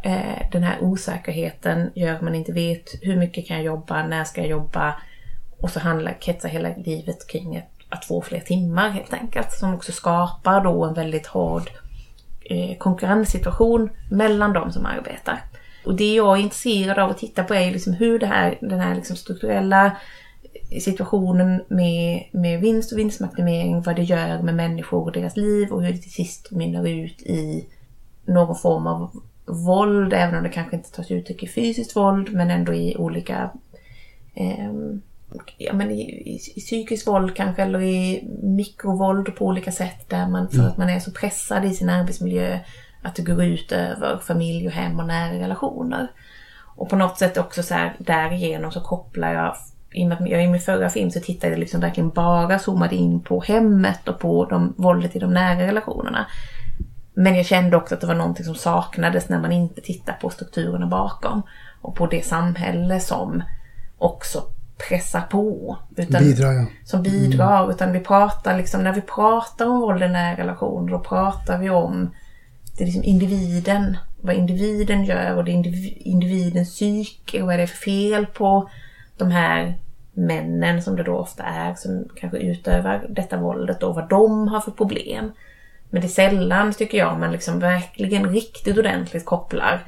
eh, 0.04 0.50
den 0.52 0.63
här 0.63 0.84
osäkerheten 0.84 1.91
gör 1.95 2.13
att 2.13 2.21
man 2.21 2.36
inte 2.36 2.52
vet 2.52 2.89
hur 3.02 3.15
mycket 3.15 3.47
kan 3.47 3.58
jag 3.58 3.65
jobba, 3.65 4.08
när 4.08 4.24
ska 4.24 4.41
jag 4.41 4.50
jobba? 4.50 4.95
Och 5.60 5.69
så 5.69 5.80
handlar, 5.80 6.21
kretsar 6.21 6.50
hela 6.50 6.69
livet 6.78 7.28
kring 7.28 7.58
att, 7.58 7.71
att 7.89 8.06
få 8.06 8.21
fler 8.21 8.39
timmar 8.39 8.89
helt 8.89 9.13
enkelt. 9.13 9.52
Som 9.52 9.76
också 9.76 9.91
skapar 9.91 10.63
då 10.63 10.86
en 10.86 10.93
väldigt 10.93 11.28
hård 11.28 11.71
Eh, 12.52 12.78
konkurrenssituation 12.78 13.90
mellan 14.10 14.54
de 14.54 14.72
som 14.72 14.86
arbetar. 14.86 15.40
Och 15.86 15.96
det 15.96 16.14
jag 16.16 16.38
är 16.38 16.42
intresserad 16.42 17.00
av 17.00 17.10
att 17.10 17.18
titta 17.18 17.44
på 17.44 17.54
är 17.54 17.72
liksom 17.72 17.94
hur 17.94 18.20
det 18.20 18.26
här, 18.26 18.58
den 18.62 18.80
här 18.80 18.96
liksom 18.96 19.16
strukturella 19.16 19.86
eh, 19.86 20.80
situationen 20.80 21.62
med, 21.68 22.24
med 22.32 22.62
vinst 22.62 22.92
och 22.92 23.00
vinstmaximering, 23.00 23.82
vad 23.82 23.96
det 23.96 24.04
gör 24.04 24.42
med 24.42 24.56
människor 24.56 25.04
och 25.04 25.12
deras 25.12 25.38
liv 25.38 25.72
och 25.72 25.84
hur 25.84 25.94
det 25.94 25.98
till 25.98 26.12
sist 26.12 26.52
mynnar 26.52 26.88
ut 26.88 27.22
i 27.22 27.68
någon 28.26 28.56
form 28.56 28.88
av 28.88 29.22
våld, 29.46 30.14
även 30.14 30.36
om 30.36 30.44
det 30.44 30.50
kanske 30.50 30.76
inte 30.76 30.92
tar 30.92 31.04
sig 31.04 31.18
uttryck 31.18 31.44
i 31.44 31.48
fysiskt 31.48 31.96
våld, 31.96 32.34
men 32.34 32.52
ändå 32.52 32.74
i 32.74 32.96
olika 32.98 33.52
eh, 34.34 34.74
ja, 35.58 35.74
men 35.74 35.91
i, 35.91 36.02
i, 36.02 36.39
i 36.56 36.62
psykiskt 36.62 37.08
våld 37.08 37.36
kanske, 37.36 37.62
eller 37.62 37.82
i 37.82 38.30
mikrovåld 38.44 39.36
på 39.36 39.46
olika 39.46 39.72
sätt, 39.72 40.10
där 40.10 40.28
man, 40.28 40.50
för 40.50 40.67
att 40.67 40.78
man 40.78 40.89
är 40.89 41.00
så 41.00 41.12
pressad 41.12 41.65
i 41.65 41.74
sin 41.74 41.89
arbetsmiljö, 41.89 42.60
att 43.02 43.15
det 43.15 43.22
går 43.22 43.44
ut 43.44 43.72
över 43.72 44.17
familj 44.17 44.67
och 44.67 44.74
hem 44.74 45.00
och 45.00 45.08
nära 45.08 45.34
relationer. 45.34 46.12
Och 46.76 46.89
på 46.89 46.96
något 46.96 47.17
sätt 47.17 47.38
också 47.38 47.63
så 47.63 47.74
här, 47.74 47.96
därigenom 48.00 48.72
så 48.72 48.82
kopplar 48.82 49.34
jag, 49.34 49.56
i 49.91 50.04
och 50.04 50.08
med 50.08 50.22
att 50.22 50.30
jag 50.30 50.44
i 50.44 50.48
min 50.48 50.62
förra 50.62 50.89
film 50.89 51.12
så 51.12 51.20
tittade 51.20 51.54
jag 51.54 51.60
liksom 51.60 51.82
verkligen 51.82 52.10
bara 52.10 52.60
zoomade 52.60 52.96
in 52.96 53.20
på 53.20 53.41
hemmet 53.41 54.08
och 54.08 54.20
på 54.20 54.46
de, 54.46 54.74
våldet 54.78 55.15
i 55.15 55.20
de 55.20 55.34
nära 55.34 55.67
relationerna. 55.67 56.26
Men 57.13 57.36
jag 57.36 57.46
kände 57.46 57.78
också 57.78 57.96
att 57.96 58.02
det 58.02 58.08
var 58.08 58.15
någonting 58.15 58.46
som 58.46 58.56
saknades 58.56 59.30
när 59.30 59.39
man 59.39 59.52
inte 59.52 59.82
tittar 59.82 60.13
på 60.13 60.30
strukturerna 60.30 60.88
bakom. 60.88 61.41
Och 61.82 61.96
på 61.96 62.08
det 62.08 62.26
samhälle 62.26 63.00
som 63.00 63.44
också 63.98 64.44
pressar 64.88 65.22
på. 65.22 65.78
Utan, 65.96 66.24
Bidrar, 66.24 66.52
ja. 66.52 66.65
Som 66.86 67.04
bidrar. 67.04 67.63
Mm. 67.63 67.76
Utan 67.76 67.91
vi 67.91 68.00
pratar 68.00 68.58
liksom, 68.58 68.84
när 68.84 68.94
vi 68.94 69.02
pratar 69.02 69.65
om 69.65 69.80
våld 69.80 70.04
i 70.04 70.08
nära 70.08 70.38
relationer, 70.38 70.91
då 70.91 71.00
pratar 71.00 71.58
vi 71.58 71.70
om 71.70 72.12
det 72.78 72.84
är 72.84 72.86
liksom 72.86 73.04
individen. 73.04 73.98
Vad 74.22 74.36
individen 74.36 75.04
gör 75.04 75.36
och 75.38 75.44
det 75.44 75.52
är 75.52 76.08
individens 76.08 76.70
psyke 76.70 77.41
och 77.41 77.48
vad 77.48 77.56
är 77.56 77.60
det 77.60 77.67
för 77.67 77.78
fel 77.78 78.26
på 78.26 78.70
de 79.17 79.32
här 79.32 79.78
männen 80.13 80.84
som 80.84 80.96
det 80.96 81.04
då 81.04 81.17
ofta 81.17 81.44
är 81.44 81.76
som 81.76 82.08
kanske 82.15 82.38
utövar 82.38 83.06
detta 83.10 83.38
våldet 83.38 83.84
och 83.84 83.96
vad 83.96 84.10
de 84.10 84.48
har 84.48 84.60
för 84.60 84.72
problem. 84.72 85.32
Men 85.89 86.02
det 86.02 86.08
är 86.08 86.10
sällan, 86.10 86.74
tycker 86.74 86.98
jag, 86.98 87.20
man 87.20 87.32
liksom 87.32 87.60
verkligen 87.60 88.30
riktigt 88.30 88.78
ordentligt 88.78 89.26
kopplar 89.26 89.84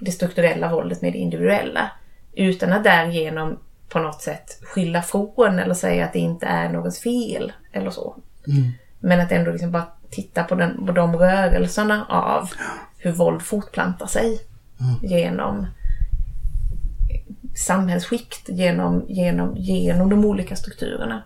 det 0.00 0.12
strukturella 0.12 0.70
våldet 0.70 1.02
med 1.02 1.12
det 1.12 1.18
individuella. 1.18 1.90
Utan 2.32 2.72
att 2.72 2.84
därigenom 2.84 3.58
på 3.88 3.98
något 3.98 4.22
sätt 4.22 4.58
skylla 4.62 5.02
från 5.02 5.58
eller 5.58 5.74
säga 5.74 6.04
att 6.04 6.12
det 6.12 6.18
inte 6.18 6.46
är 6.46 6.68
någons 6.68 6.98
fel 6.98 7.52
eller 7.72 7.90
så. 7.90 8.16
Mm. 8.46 8.72
Men 9.00 9.20
att 9.20 9.32
ändå 9.32 9.50
liksom 9.50 9.70
bara 9.70 9.86
titta 10.10 10.44
på, 10.44 10.54
den, 10.54 10.86
på 10.86 10.92
de 10.92 11.16
rörelserna 11.16 12.06
av 12.08 12.50
hur 12.98 13.12
våld 13.12 13.42
fortplantar 13.42 14.06
sig 14.06 14.40
mm. 14.80 15.12
genom 15.12 15.66
samhällsskikt, 17.56 18.48
genom, 18.48 19.04
genom, 19.08 19.56
genom 19.56 20.10
de 20.10 20.24
olika 20.24 20.56
strukturerna. 20.56 21.22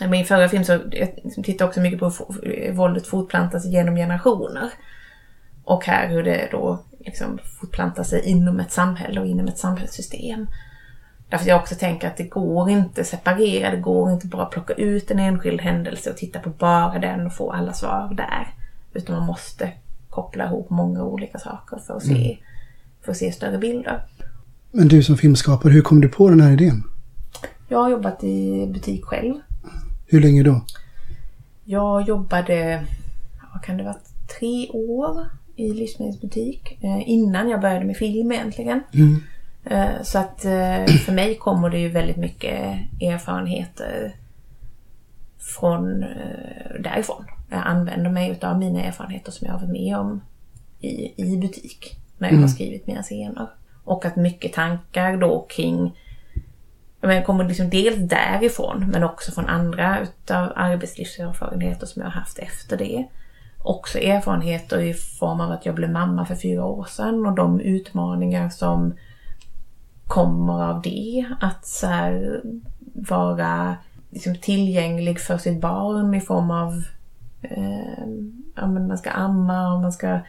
I 0.00 0.06
min 0.06 0.24
förra 0.24 0.48
film 0.48 0.64
så 0.64 0.72
jag 0.72 1.08
tittade 1.44 1.68
också 1.68 1.80
mycket 1.80 2.00
på 2.00 2.12
våldet 2.72 3.06
fortplantas 3.06 3.66
genom 3.66 3.96
generationer. 3.96 4.70
Och 5.64 5.84
här 5.84 6.08
hur 6.08 6.22
det 6.22 6.48
då 6.52 6.84
liksom 6.98 7.38
fortplantar 7.60 8.02
sig 8.02 8.24
inom 8.24 8.60
ett 8.60 8.72
samhälle 8.72 9.20
och 9.20 9.26
inom 9.26 9.48
ett 9.48 9.58
samhällssystem. 9.58 10.46
Därför 11.28 11.48
jag 11.48 11.60
också 11.60 11.74
tänker 11.74 12.08
att 12.08 12.16
det 12.16 12.24
går 12.24 12.70
inte 12.70 13.04
separera, 13.04 13.70
det 13.70 13.80
går 13.80 14.12
inte 14.12 14.26
bara 14.26 14.46
plocka 14.46 14.72
ut 14.72 15.10
en 15.10 15.18
enskild 15.18 15.60
händelse 15.60 16.10
och 16.10 16.16
titta 16.16 16.38
på 16.38 16.50
bara 16.50 16.98
den 16.98 17.26
och 17.26 17.34
få 17.34 17.52
alla 17.52 17.72
svar 17.72 18.14
där. 18.14 18.54
Utan 18.92 19.16
man 19.16 19.26
måste 19.26 19.72
koppla 20.08 20.44
ihop 20.44 20.70
många 20.70 21.04
olika 21.04 21.38
saker 21.38 21.78
för 21.86 21.96
att 21.96 22.02
se, 22.02 22.26
mm. 22.26 22.36
för 23.02 23.12
att 23.12 23.18
se 23.18 23.32
större 23.32 23.58
bilder. 23.58 24.02
Men 24.70 24.88
du 24.88 25.02
som 25.02 25.16
filmskapare, 25.16 25.72
hur 25.72 25.82
kom 25.82 26.00
du 26.00 26.08
på 26.08 26.28
den 26.28 26.40
här 26.40 26.52
idén? 26.52 26.82
Jag 27.68 27.78
har 27.78 27.90
jobbat 27.90 28.24
i 28.24 28.66
butik 28.72 29.04
själv. 29.04 29.34
Hur 30.06 30.20
länge 30.20 30.42
då? 30.42 30.60
Jag 31.64 32.08
jobbade, 32.08 32.84
vad 33.52 33.62
kan 33.62 33.76
det 33.76 33.84
vara, 33.84 33.96
tre 34.38 34.68
år 34.68 35.26
i 35.56 35.72
livsmedelsbutik. 35.72 36.78
Eh, 36.80 37.10
innan 37.10 37.48
jag 37.48 37.60
började 37.60 37.84
med 37.84 37.96
film 37.96 38.32
egentligen. 38.32 38.80
Mm. 38.94 39.22
Eh, 39.70 40.02
så 40.02 40.18
att 40.18 40.44
eh, 40.44 40.86
för 40.86 41.12
mig 41.12 41.34
kommer 41.34 41.70
det 41.70 41.78
ju 41.78 41.88
väldigt 41.88 42.16
mycket 42.16 42.78
erfarenheter 43.00 44.16
från 45.38 46.04
därifrån. 46.80 47.24
Jag 47.50 47.62
använder 47.64 48.10
mig 48.10 48.38
av 48.42 48.58
mina 48.58 48.82
erfarenheter 48.82 49.32
som 49.32 49.46
jag 49.46 49.54
har 49.54 49.60
varit 49.60 49.72
med 49.72 49.96
om 49.96 50.20
i, 50.80 51.22
i 51.22 51.36
butik 51.36 51.96
när 52.18 52.28
jag 52.28 52.32
mm. 52.32 52.42
har 52.42 52.48
skrivit 52.48 52.86
mina 52.86 53.02
scener. 53.02 53.46
Och 53.84 54.04
att 54.04 54.16
mycket 54.16 54.52
tankar 54.52 55.16
då 55.16 55.46
kring 55.48 55.92
men 57.00 57.24
kommer 57.24 57.44
liksom 57.44 57.70
dels 57.70 57.96
därifrån 57.96 58.90
men 58.92 59.04
också 59.04 59.32
från 59.32 59.46
andra 59.46 60.00
utav 60.00 60.52
arbetslivserfarenheter 60.56 61.86
som 61.86 62.02
jag 62.02 62.06
har 62.06 62.20
haft 62.20 62.38
efter 62.38 62.76
det. 62.76 63.06
också 63.58 63.98
erfarenheter 63.98 64.78
i 64.78 64.94
form 64.94 65.40
av 65.40 65.50
att 65.50 65.66
jag 65.66 65.74
blev 65.74 65.90
mamma 65.90 66.26
för 66.26 66.34
fyra 66.34 66.64
år 66.64 66.84
sedan 66.84 67.26
och 67.26 67.34
de 67.34 67.60
utmaningar 67.60 68.48
som 68.48 68.94
kommer 70.08 70.64
av 70.64 70.82
det. 70.82 71.26
Att 71.40 71.66
så 71.66 71.86
här, 71.86 72.42
vara 72.94 73.76
liksom, 74.10 74.36
tillgänglig 74.36 75.20
för 75.20 75.38
sitt 75.38 75.60
barn 75.60 76.14
i 76.14 76.20
form 76.20 76.50
av 76.50 76.82
eh, 77.42 78.08
ja, 78.56 78.66
man 78.66 78.98
ska 78.98 79.10
amma 79.10 79.74
och 79.74 79.80
man 79.80 79.92
ska 79.92 80.20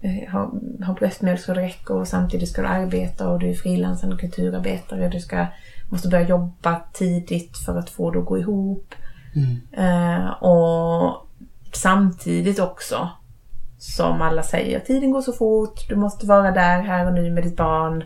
eh, 0.00 0.32
ha, 0.32 0.52
ha 0.86 0.94
bröstmjölk 0.94 1.40
så 1.40 1.54
det 1.54 1.60
räcker 1.60 1.94
och 1.94 2.08
samtidigt 2.08 2.48
ska 2.48 2.62
du 2.62 2.68
arbeta 2.68 3.28
och 3.28 3.38
du 3.38 3.50
är 3.50 3.54
frilansande 3.54 4.16
kulturarbetare. 4.16 5.08
Du 5.08 5.20
ska, 5.20 5.46
måste 5.90 6.08
börja 6.08 6.28
jobba 6.28 6.80
tidigt 6.92 7.58
för 7.58 7.78
att 7.78 7.90
få 7.90 8.10
det 8.10 8.18
att 8.18 8.26
gå 8.26 8.38
ihop. 8.38 8.94
Eh, 9.72 10.42
och 10.42 11.26
samtidigt 11.72 12.58
också 12.58 13.08
som 13.78 14.22
alla 14.22 14.42
säger, 14.42 14.80
tiden 14.80 15.10
går 15.10 15.22
så 15.22 15.32
fort, 15.32 15.88
du 15.88 15.96
måste 15.96 16.26
vara 16.26 16.50
där 16.50 16.82
här 16.82 17.06
och 17.06 17.12
nu 17.12 17.30
med 17.30 17.42
ditt 17.44 17.56
barn. 17.56 18.04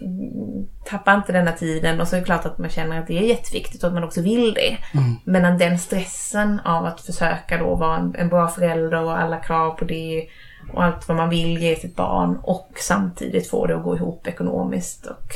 Mm, 0.00 0.66
Tappa 0.84 1.14
inte 1.14 1.32
denna 1.32 1.52
tiden 1.52 2.00
och 2.00 2.08
så 2.08 2.16
är 2.16 2.20
det 2.20 2.26
klart 2.26 2.46
att 2.46 2.58
man 2.58 2.70
känner 2.70 3.00
att 3.00 3.06
det 3.06 3.18
är 3.18 3.22
jätteviktigt 3.22 3.82
och 3.82 3.88
att 3.88 3.94
man 3.94 4.04
också 4.04 4.22
vill 4.22 4.54
det. 4.54 4.78
Men 5.24 5.44
att 5.44 5.58
den 5.58 5.78
stressen 5.78 6.60
av 6.60 6.84
att 6.84 7.00
försöka 7.00 7.58
då 7.58 7.74
vara 7.74 7.96
en, 7.96 8.14
en 8.18 8.28
bra 8.28 8.48
förälder 8.48 9.02
och 9.02 9.18
alla 9.18 9.36
krav 9.40 9.70
på 9.70 9.84
det 9.84 10.28
och 10.72 10.84
allt 10.84 11.08
vad 11.08 11.16
man 11.16 11.28
vill 11.28 11.62
ge 11.62 11.76
sitt 11.76 11.96
barn 11.96 12.38
och 12.42 12.70
samtidigt 12.76 13.50
få 13.50 13.66
det 13.66 13.76
att 13.76 13.84
gå 13.84 13.96
ihop 13.96 14.26
ekonomiskt 14.26 15.06
och 15.06 15.32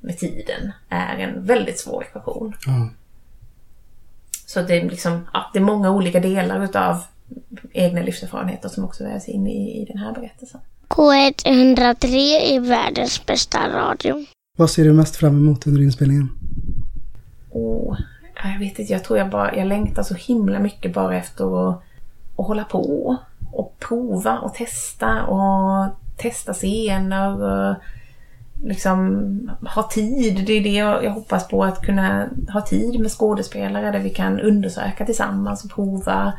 med 0.00 0.18
tiden 0.18 0.72
är 0.88 1.16
en 1.16 1.44
väldigt 1.44 1.78
svår 1.78 2.02
ekvation. 2.02 2.54
Ja. 2.66 2.88
Så 4.46 4.62
det 4.62 4.76
är 4.76 4.90
liksom, 4.90 5.28
ja, 5.32 5.50
det 5.52 5.58
är 5.58 5.62
många 5.64 5.90
olika 5.90 6.20
delar 6.20 6.64
utav 6.64 7.02
egna 7.72 8.02
livserfarenheter 8.02 8.68
som 8.68 8.84
också 8.84 9.04
vävs 9.04 9.28
in 9.28 9.46
i, 9.46 9.82
i 9.82 9.84
den 9.84 9.98
här 9.98 10.12
berättelsen. 10.12 10.60
K103 10.92 12.06
är 12.40 12.60
världens 12.60 13.26
bästa 13.26 13.58
radio. 13.68 14.24
Vad 14.58 14.70
ser 14.70 14.84
du 14.84 14.92
mest 14.92 15.16
fram 15.16 15.36
emot 15.36 15.66
under 15.66 15.82
inspelningen? 15.82 16.28
Och 17.50 17.96
ja, 18.34 18.50
jag 18.52 18.58
vet 18.58 18.78
inte, 18.78 18.92
jag 18.92 19.04
tror 19.04 19.18
jag 19.18 19.30
bara, 19.30 19.56
jag 19.56 19.66
längtar 19.66 20.02
så 20.02 20.14
himla 20.14 20.58
mycket 20.58 20.94
bara 20.94 21.16
efter 21.16 21.68
att, 21.68 21.82
att 22.36 22.46
hålla 22.46 22.64
på 22.64 23.16
och 23.52 23.76
prova 23.78 24.38
och 24.38 24.54
testa 24.54 25.24
och 25.24 25.88
testa 26.16 26.54
scener 26.54 27.42
och 27.42 27.76
liksom 28.64 29.50
ha 29.74 29.82
tid. 29.82 30.46
Det 30.46 30.52
är 30.52 30.62
det 30.62 30.74
jag, 30.74 31.04
jag 31.04 31.10
hoppas 31.10 31.48
på, 31.48 31.64
att 31.64 31.82
kunna 31.82 32.28
ha 32.52 32.60
tid 32.60 33.00
med 33.00 33.10
skådespelare 33.10 33.90
där 33.90 34.00
vi 34.00 34.10
kan 34.10 34.40
undersöka 34.40 35.06
tillsammans 35.06 35.64
och 35.64 35.70
prova 35.70 36.32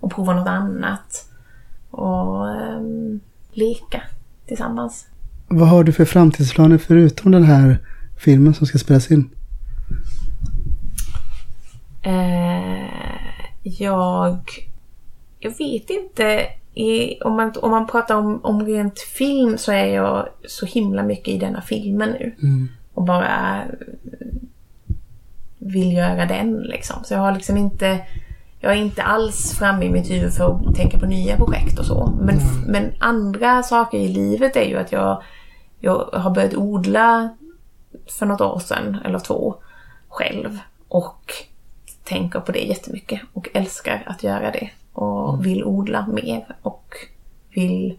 och 0.00 0.12
prova 0.12 0.34
något 0.34 0.48
annat. 0.48 1.26
Och 1.90 2.50
ehm, 2.50 3.20
leka 3.52 4.02
tillsammans. 4.46 5.06
Vad 5.48 5.68
har 5.68 5.84
du 5.84 5.92
för 5.92 6.04
framtidsplaner 6.04 6.78
förutom 6.78 7.32
den 7.32 7.44
här 7.44 7.78
filmen 8.16 8.54
som 8.54 8.66
ska 8.66 8.78
spelas 8.78 9.10
in? 9.10 9.30
Eh, 12.02 13.20
jag, 13.62 14.38
jag 15.38 15.50
vet 15.58 15.90
inte. 15.90 16.46
I, 16.74 17.20
om, 17.20 17.36
man, 17.36 17.52
om 17.62 17.70
man 17.70 17.86
pratar 17.86 18.16
om, 18.16 18.44
om 18.44 18.66
rent 18.66 18.98
film 18.98 19.58
så 19.58 19.72
är 19.72 19.86
jag 19.86 20.28
så 20.46 20.66
himla 20.66 21.02
mycket 21.02 21.28
i 21.28 21.38
denna 21.38 21.60
filmen 21.62 22.10
nu. 22.10 22.34
Och 22.94 23.04
bara 23.04 23.62
vill 25.58 25.92
göra 25.92 26.26
den 26.26 26.58
liksom. 26.58 27.04
Så 27.04 27.14
jag 27.14 27.20
har 27.20 27.32
liksom 27.32 27.56
inte... 27.56 28.00
Jag 28.60 28.72
är 28.72 28.76
inte 28.76 29.02
alls 29.02 29.58
framme 29.58 29.84
i 29.84 29.90
mitt 29.90 30.10
huvud 30.10 30.32
för 30.32 30.68
att 30.68 30.74
tänka 30.74 30.98
på 30.98 31.06
nya 31.06 31.36
projekt 31.36 31.78
och 31.78 31.86
så. 31.86 32.18
Men, 32.20 32.38
men 32.66 32.92
andra 32.98 33.62
saker 33.62 33.98
i 33.98 34.08
livet 34.08 34.56
är 34.56 34.64
ju 34.64 34.76
att 34.76 34.92
jag, 34.92 35.22
jag 35.78 36.10
har 36.12 36.30
börjat 36.30 36.54
odla 36.54 37.28
för 38.18 38.26
något 38.26 38.40
år 38.40 38.58
sedan, 38.58 38.96
eller 39.04 39.18
två, 39.18 39.54
själv. 40.08 40.58
Och 40.88 41.32
tänker 42.04 42.40
på 42.40 42.52
det 42.52 42.60
jättemycket 42.60 43.20
och 43.32 43.48
älskar 43.54 44.02
att 44.06 44.22
göra 44.22 44.50
det. 44.50 44.70
Och 44.92 45.46
vill 45.46 45.64
odla 45.64 46.06
mer 46.06 46.56
och 46.62 46.94
vill 47.54 47.98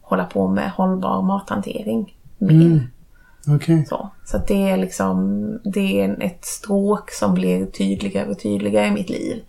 hålla 0.00 0.24
på 0.24 0.48
med 0.48 0.70
hållbar 0.70 1.22
mathantering 1.22 2.16
mer. 2.38 2.88
Okej. 3.48 3.86
Så, 3.86 4.08
så 4.24 4.36
att 4.36 4.48
det 4.48 4.68
är 4.68 4.76
liksom 4.76 5.60
det 5.64 6.00
är 6.00 6.22
ett 6.22 6.44
stråk 6.44 7.10
som 7.10 7.34
blir 7.34 7.66
tydligare 7.66 8.30
och 8.30 8.38
tydligare 8.38 8.86
i 8.86 8.90
mitt 8.90 9.10
liv. 9.10 9.42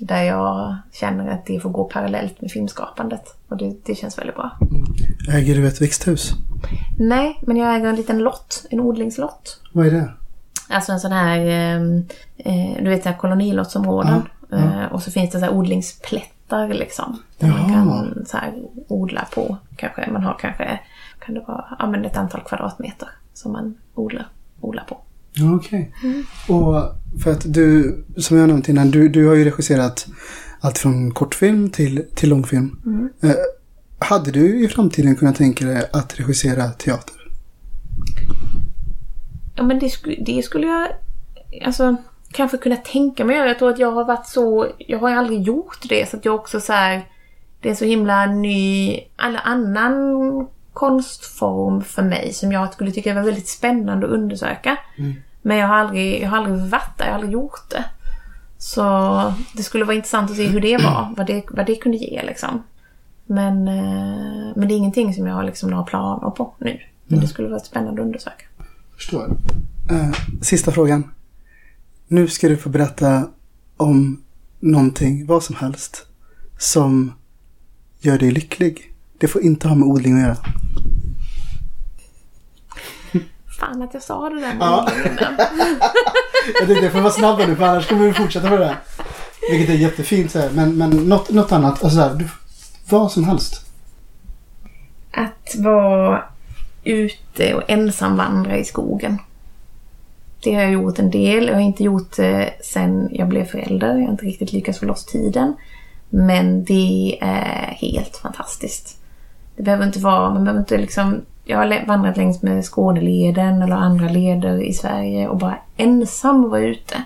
Där 0.00 0.22
jag 0.22 0.76
känner 0.92 1.28
att 1.28 1.46
det 1.46 1.60
får 1.60 1.70
gå 1.70 1.84
parallellt 1.84 2.40
med 2.40 2.50
filmskapandet. 2.50 3.36
Och 3.48 3.56
det, 3.56 3.76
det 3.84 3.94
känns 3.94 4.18
väldigt 4.18 4.36
bra. 4.36 4.50
Äger 5.28 5.54
du 5.54 5.66
ett 5.66 5.80
växthus? 5.80 6.32
Nej, 6.98 7.38
men 7.42 7.56
jag 7.56 7.76
äger 7.76 7.86
en 7.86 7.96
liten 7.96 8.18
lott, 8.18 8.66
en 8.70 8.80
odlingslott. 8.80 9.60
Vad 9.72 9.86
är 9.86 9.90
det? 9.90 10.12
Alltså 10.68 10.92
en 10.92 11.00
sån 11.00 11.12
här, 11.12 11.38
eh, 11.38 11.82
eh, 12.36 12.82
du 12.84 12.90
vet 12.90 13.02
så 13.02 13.08
här 13.08 13.16
kolonilottsområden. 13.16 14.22
Ja, 14.50 14.56
ja. 14.58 14.82
Eh, 14.82 14.92
och 14.92 15.02
så 15.02 15.10
finns 15.10 15.30
det 15.30 15.38
så 15.38 15.44
här 15.44 15.52
odlingsplättar 15.52 16.68
liksom. 16.68 17.22
Där 17.38 17.48
man 17.48 17.58
Jaha. 17.58 17.68
kan 17.68 18.26
så 18.26 18.36
här 18.36 18.54
odla 18.88 19.26
på. 19.34 19.56
Kanske 19.76 20.10
man 20.10 20.22
har 20.22 20.36
kanske, 20.40 20.80
kan 21.18 21.34
det 21.34 21.40
vara, 21.40 21.64
ja 21.78 21.86
men 21.86 22.04
ett 22.04 22.16
antal 22.16 22.40
kvadratmeter 22.40 23.08
som 23.34 23.52
man 23.52 23.74
odlar, 23.94 24.26
odlar 24.60 24.84
på. 24.84 24.98
Okej. 25.42 25.92
Och 26.48 26.74
för 27.22 27.32
att 27.32 27.54
du, 27.54 27.96
som 28.16 28.38
jag 28.38 28.48
nämnt 28.48 28.68
innan, 28.68 28.90
du, 28.90 29.08
du 29.08 29.26
har 29.26 29.34
ju 29.34 29.44
regisserat 29.44 30.06
allt 30.60 30.78
från 30.78 31.10
kortfilm 31.10 31.70
till, 31.70 32.04
till 32.14 32.28
långfilm. 32.28 32.78
Eh, 33.22 33.30
hade 33.98 34.30
du 34.30 34.64
i 34.64 34.68
framtiden 34.68 35.16
kunnat 35.16 35.36
tänka 35.36 35.66
dig 35.66 35.88
att 35.92 36.20
regissera 36.20 36.68
teater? 36.68 37.14
Ja 39.56 39.62
men 39.62 39.78
det, 39.78 39.90
det 40.26 40.42
skulle 40.42 40.66
jag 40.66 40.88
alltså 41.64 41.96
kanske 42.32 42.56
kunna 42.56 42.76
tänka 42.76 43.24
mig. 43.24 43.36
Jag 43.36 43.58
tror 43.58 43.70
att 43.70 43.78
jag 43.78 43.92
har 43.92 44.04
varit 44.04 44.26
så, 44.26 44.66
jag 44.78 44.98
har 44.98 45.10
aldrig 45.10 45.42
gjort 45.42 45.78
det 45.88 46.10
så 46.10 46.16
att 46.16 46.24
jag 46.24 46.34
också 46.34 46.60
så 46.60 46.72
här, 46.72 47.08
det 47.60 47.70
är 47.70 47.74
så 47.74 47.84
himla 47.84 48.26
ny, 48.26 49.00
alla 49.16 49.38
annan 49.38 49.94
konstform 50.72 51.82
för 51.82 52.02
mig 52.02 52.32
som 52.32 52.52
jag 52.52 52.72
skulle 52.72 52.90
tycka 52.90 53.14
var 53.14 53.22
väldigt 53.22 53.48
spännande 53.48 54.06
att 54.06 54.12
undersöka. 54.12 54.78
Men 55.46 55.56
jag 55.56 55.68
har, 55.68 55.74
aldrig, 55.74 56.22
jag 56.22 56.28
har 56.28 56.36
aldrig 56.36 56.58
varit 56.58 56.98
där, 56.98 57.04
jag 57.04 57.12
har 57.12 57.14
aldrig 57.14 57.32
gjort 57.32 57.70
det. 57.70 57.84
Så 58.58 59.34
det 59.52 59.62
skulle 59.62 59.84
vara 59.84 59.96
intressant 59.96 60.30
att 60.30 60.36
se 60.36 60.46
hur 60.46 60.60
det 60.60 60.76
var, 60.76 61.14
vad 61.16 61.26
det, 61.26 61.44
vad 61.50 61.66
det 61.66 61.76
kunde 61.76 61.98
ge 61.98 62.22
liksom. 62.22 62.62
Men, 63.26 63.68
eh, 63.68 64.52
men 64.56 64.68
det 64.68 64.74
är 64.74 64.76
ingenting 64.76 65.14
som 65.14 65.26
jag 65.26 65.34
liksom 65.34 65.36
har 65.36 65.44
liksom 65.44 65.70
några 65.70 65.84
planer 65.84 66.30
på 66.30 66.54
nu. 66.58 66.80
Men 67.06 67.20
det 67.20 67.28
skulle 67.28 67.48
vara 67.48 67.60
spännande 67.60 68.00
att 68.00 68.06
undersöka. 68.06 68.44
Förstår. 68.94 69.36
Eh, 69.90 70.12
sista 70.42 70.72
frågan. 70.72 71.10
Nu 72.08 72.28
ska 72.28 72.48
du 72.48 72.56
få 72.56 72.68
berätta 72.68 73.28
om 73.76 74.22
någonting, 74.60 75.26
vad 75.26 75.42
som 75.42 75.56
helst, 75.56 76.06
som 76.58 77.12
gör 78.00 78.18
dig 78.18 78.30
lycklig. 78.30 78.92
Det 79.18 79.28
får 79.28 79.42
inte 79.42 79.68
ha 79.68 79.74
med 79.74 79.88
odling 79.88 80.14
att 80.14 80.22
göra. 80.22 80.36
Fan 83.58 83.82
att 83.82 83.94
jag 83.94 84.02
sa 84.02 84.28
det 84.28 84.40
där. 84.40 84.56
Ja. 84.60 84.88
Jag 86.58 86.66
tänkte 86.66 86.84
jag 86.84 86.92
får 86.92 87.00
vara 87.00 87.12
snabb 87.12 87.38
nu 87.38 87.56
för 87.56 87.64
annars 87.64 87.88
kommer 87.88 88.06
vi 88.06 88.12
fortsätta 88.12 88.50
med 88.50 88.60
det 88.60 88.66
här. 88.66 88.76
Vilket 89.50 89.74
är 89.74 89.78
jättefint 89.78 90.30
så 90.30 90.38
här. 90.38 90.50
Men, 90.50 90.76
men 90.76 90.90
något, 90.90 91.30
något 91.30 91.52
annat, 91.52 91.84
alltså 91.84 91.90
så 91.90 92.00
här, 92.00 92.14
du, 92.14 92.28
vad 92.88 93.12
som 93.12 93.24
helst. 93.24 93.66
Att 95.10 95.54
vara 95.56 96.24
ute 96.84 97.54
och 97.54 97.62
ensam 97.68 98.16
vandra 98.16 98.56
i 98.56 98.64
skogen. 98.64 99.18
Det 100.42 100.54
har 100.54 100.62
jag 100.62 100.72
gjort 100.72 100.98
en 100.98 101.10
del. 101.10 101.46
Jag 101.46 101.54
har 101.54 101.60
inte 101.60 101.84
gjort 101.84 102.16
det 102.16 102.52
sen 102.64 103.08
jag 103.12 103.28
blev 103.28 103.44
förälder. 103.44 103.94
Jag 103.94 104.04
har 104.04 104.10
inte 104.10 104.24
riktigt 104.24 104.52
lyckats 104.52 104.78
få 104.78 104.86
loss 104.86 105.04
tiden. 105.04 105.54
Men 106.08 106.64
det 106.64 107.18
är 107.20 107.76
helt 107.80 108.16
fantastiskt. 108.16 108.98
Det 109.56 109.62
behöver 109.62 109.86
inte 109.86 109.98
vara, 109.98 110.30
man 110.30 110.44
behöver 110.44 110.60
inte 110.60 110.78
liksom... 110.78 111.22
Jag 111.48 111.58
har 111.58 111.86
vandrat 111.86 112.16
längs 112.16 112.42
med 112.42 112.64
Skåneleden 112.64 113.62
eller 113.62 113.76
andra 113.76 114.08
leder 114.08 114.62
i 114.62 114.72
Sverige 114.72 115.28
och 115.28 115.36
bara 115.36 115.58
ensam 115.76 116.50
vara 116.50 116.60
ute. 116.60 117.02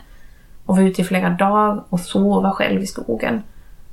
Och 0.66 0.76
vara 0.76 0.86
ute 0.86 1.03
i 1.03 1.05
flera 1.05 1.30
dagar 1.30 1.84
och 1.88 2.01
sova 2.01 2.53
själv 2.53 2.82
i 2.82 2.86
skogen. 2.86 3.43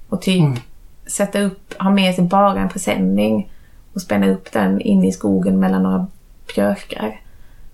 Och 0.09 0.21
typ 0.21 0.43
Mm. 0.43 0.57
sätta 1.05 1.41
upp, 1.41 1.73
ha 1.79 1.89
med 1.89 2.15
sig 2.15 2.23
bara 2.23 2.59
en 2.59 2.69
presenning 2.69 3.51
och 3.93 4.01
spänna 4.01 4.29
upp 4.29 4.51
den 4.51 4.81
inne 4.81 5.07
i 5.07 5.11
skogen 5.11 5.59
mellan 5.59 5.83
några 5.83 6.07
björkar. 6.55 7.21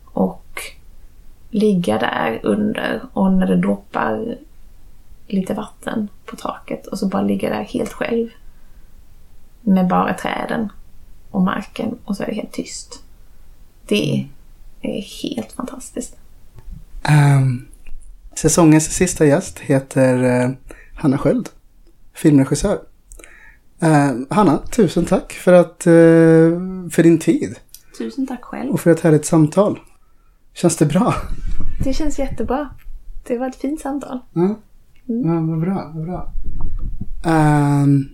Och 0.06 0.60
ligga 1.50 1.98
där 1.98 2.40
under 2.44 3.02
och 3.14 3.32
när 3.32 3.48
det 3.48 3.56
droppar 3.56 4.36
lite 5.28 5.54
vatten 5.54 6.08
på 6.26 6.36
taket 6.36 6.88
och 6.88 7.00
så 7.00 7.08
bara 7.08 7.22
ligga 7.22 7.50
där 7.50 7.64
helt 7.64 7.94
själv. 7.94 8.30
Med 9.62 9.88
bara 9.88 10.14
träden 10.14 10.70
och 11.34 11.42
marken 11.42 11.98
och 12.06 12.18
så 12.18 12.24
är 12.24 12.28
det 12.28 12.34
helt 12.34 12.52
tyst. 12.52 13.04
Det 13.88 14.28
är 14.82 15.02
helt 15.02 15.52
fantastiskt. 15.52 16.16
Um, 17.38 17.68
säsongens 18.36 18.86
sista 18.94 19.26
gäst 19.26 19.60
heter 19.60 20.24
eh, 20.24 20.50
Hanna 20.96 21.18
Sköld, 21.18 21.50
filmregissör. 22.14 22.80
Eh, 23.80 24.12
Hanna, 24.30 24.58
tusen 24.58 25.06
tack 25.06 25.34
för, 25.34 25.54
att, 25.54 25.88
eh, 25.88 25.92
för 26.92 27.04
din 27.04 27.20
tid 27.20 27.56
Tusen 27.98 28.28
tack 28.28 28.44
själv. 28.44 28.72
och 28.72 28.80
för 28.80 28.92
ett 28.92 29.02
härligt 29.02 29.26
samtal. 29.26 29.80
Känns 30.54 30.78
det 30.78 30.86
bra? 30.86 31.16
Det 31.84 31.94
känns 31.94 32.20
jättebra. 32.20 32.70
Det 33.28 33.38
var 33.38 33.48
ett 33.50 33.56
fint 33.56 33.82
samtal. 33.82 34.20
Ja, 34.34 34.56
ja 35.06 35.34
vad 35.34 35.60
bra. 35.62 35.92
Vad 35.96 36.06
bra. 36.06 36.34
Ehm, 37.26 38.06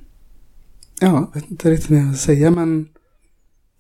ja, 0.99 1.07
jag 1.07 1.41
vet 1.41 1.51
inte 1.51 1.71
riktigt 1.71 1.89
vad 1.89 1.99
jag 1.99 2.07
ska 2.15 2.25
säga 2.25 2.51
men 2.51 2.87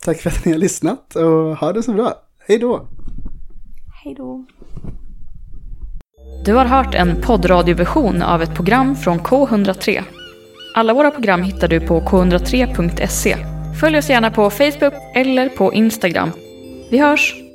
tack 0.05 0.17
för 0.17 0.29
att 0.29 0.45
ni 0.45 0.51
har 0.51 0.59
lyssnat 0.59 1.15
och 1.15 1.57
ha 1.57 1.73
det 1.73 1.83
så 1.83 1.93
bra. 1.93 2.13
Hej 2.47 2.57
då! 2.59 2.87
Hej 4.03 4.15
då. 4.15 4.45
Du 6.45 6.53
har 6.53 6.65
hört 6.65 6.95
en 6.95 7.21
poddradioversion 7.21 8.21
av 8.21 8.41
ett 8.41 8.55
program 8.55 8.95
från 8.95 9.19
K103. 9.19 10.03
Alla 10.75 10.93
våra 10.93 11.11
program 11.11 11.43
hittar 11.43 11.67
du 11.67 11.79
på 11.79 12.01
k103.se. 12.01 13.37
Följ 13.79 13.97
oss 13.97 14.09
gärna 14.09 14.31
på 14.31 14.49
Facebook 14.49 14.93
eller 15.15 15.49
på 15.49 15.73
Instagram. 15.73 16.31
Vi 16.91 16.97
hörs! 16.97 17.48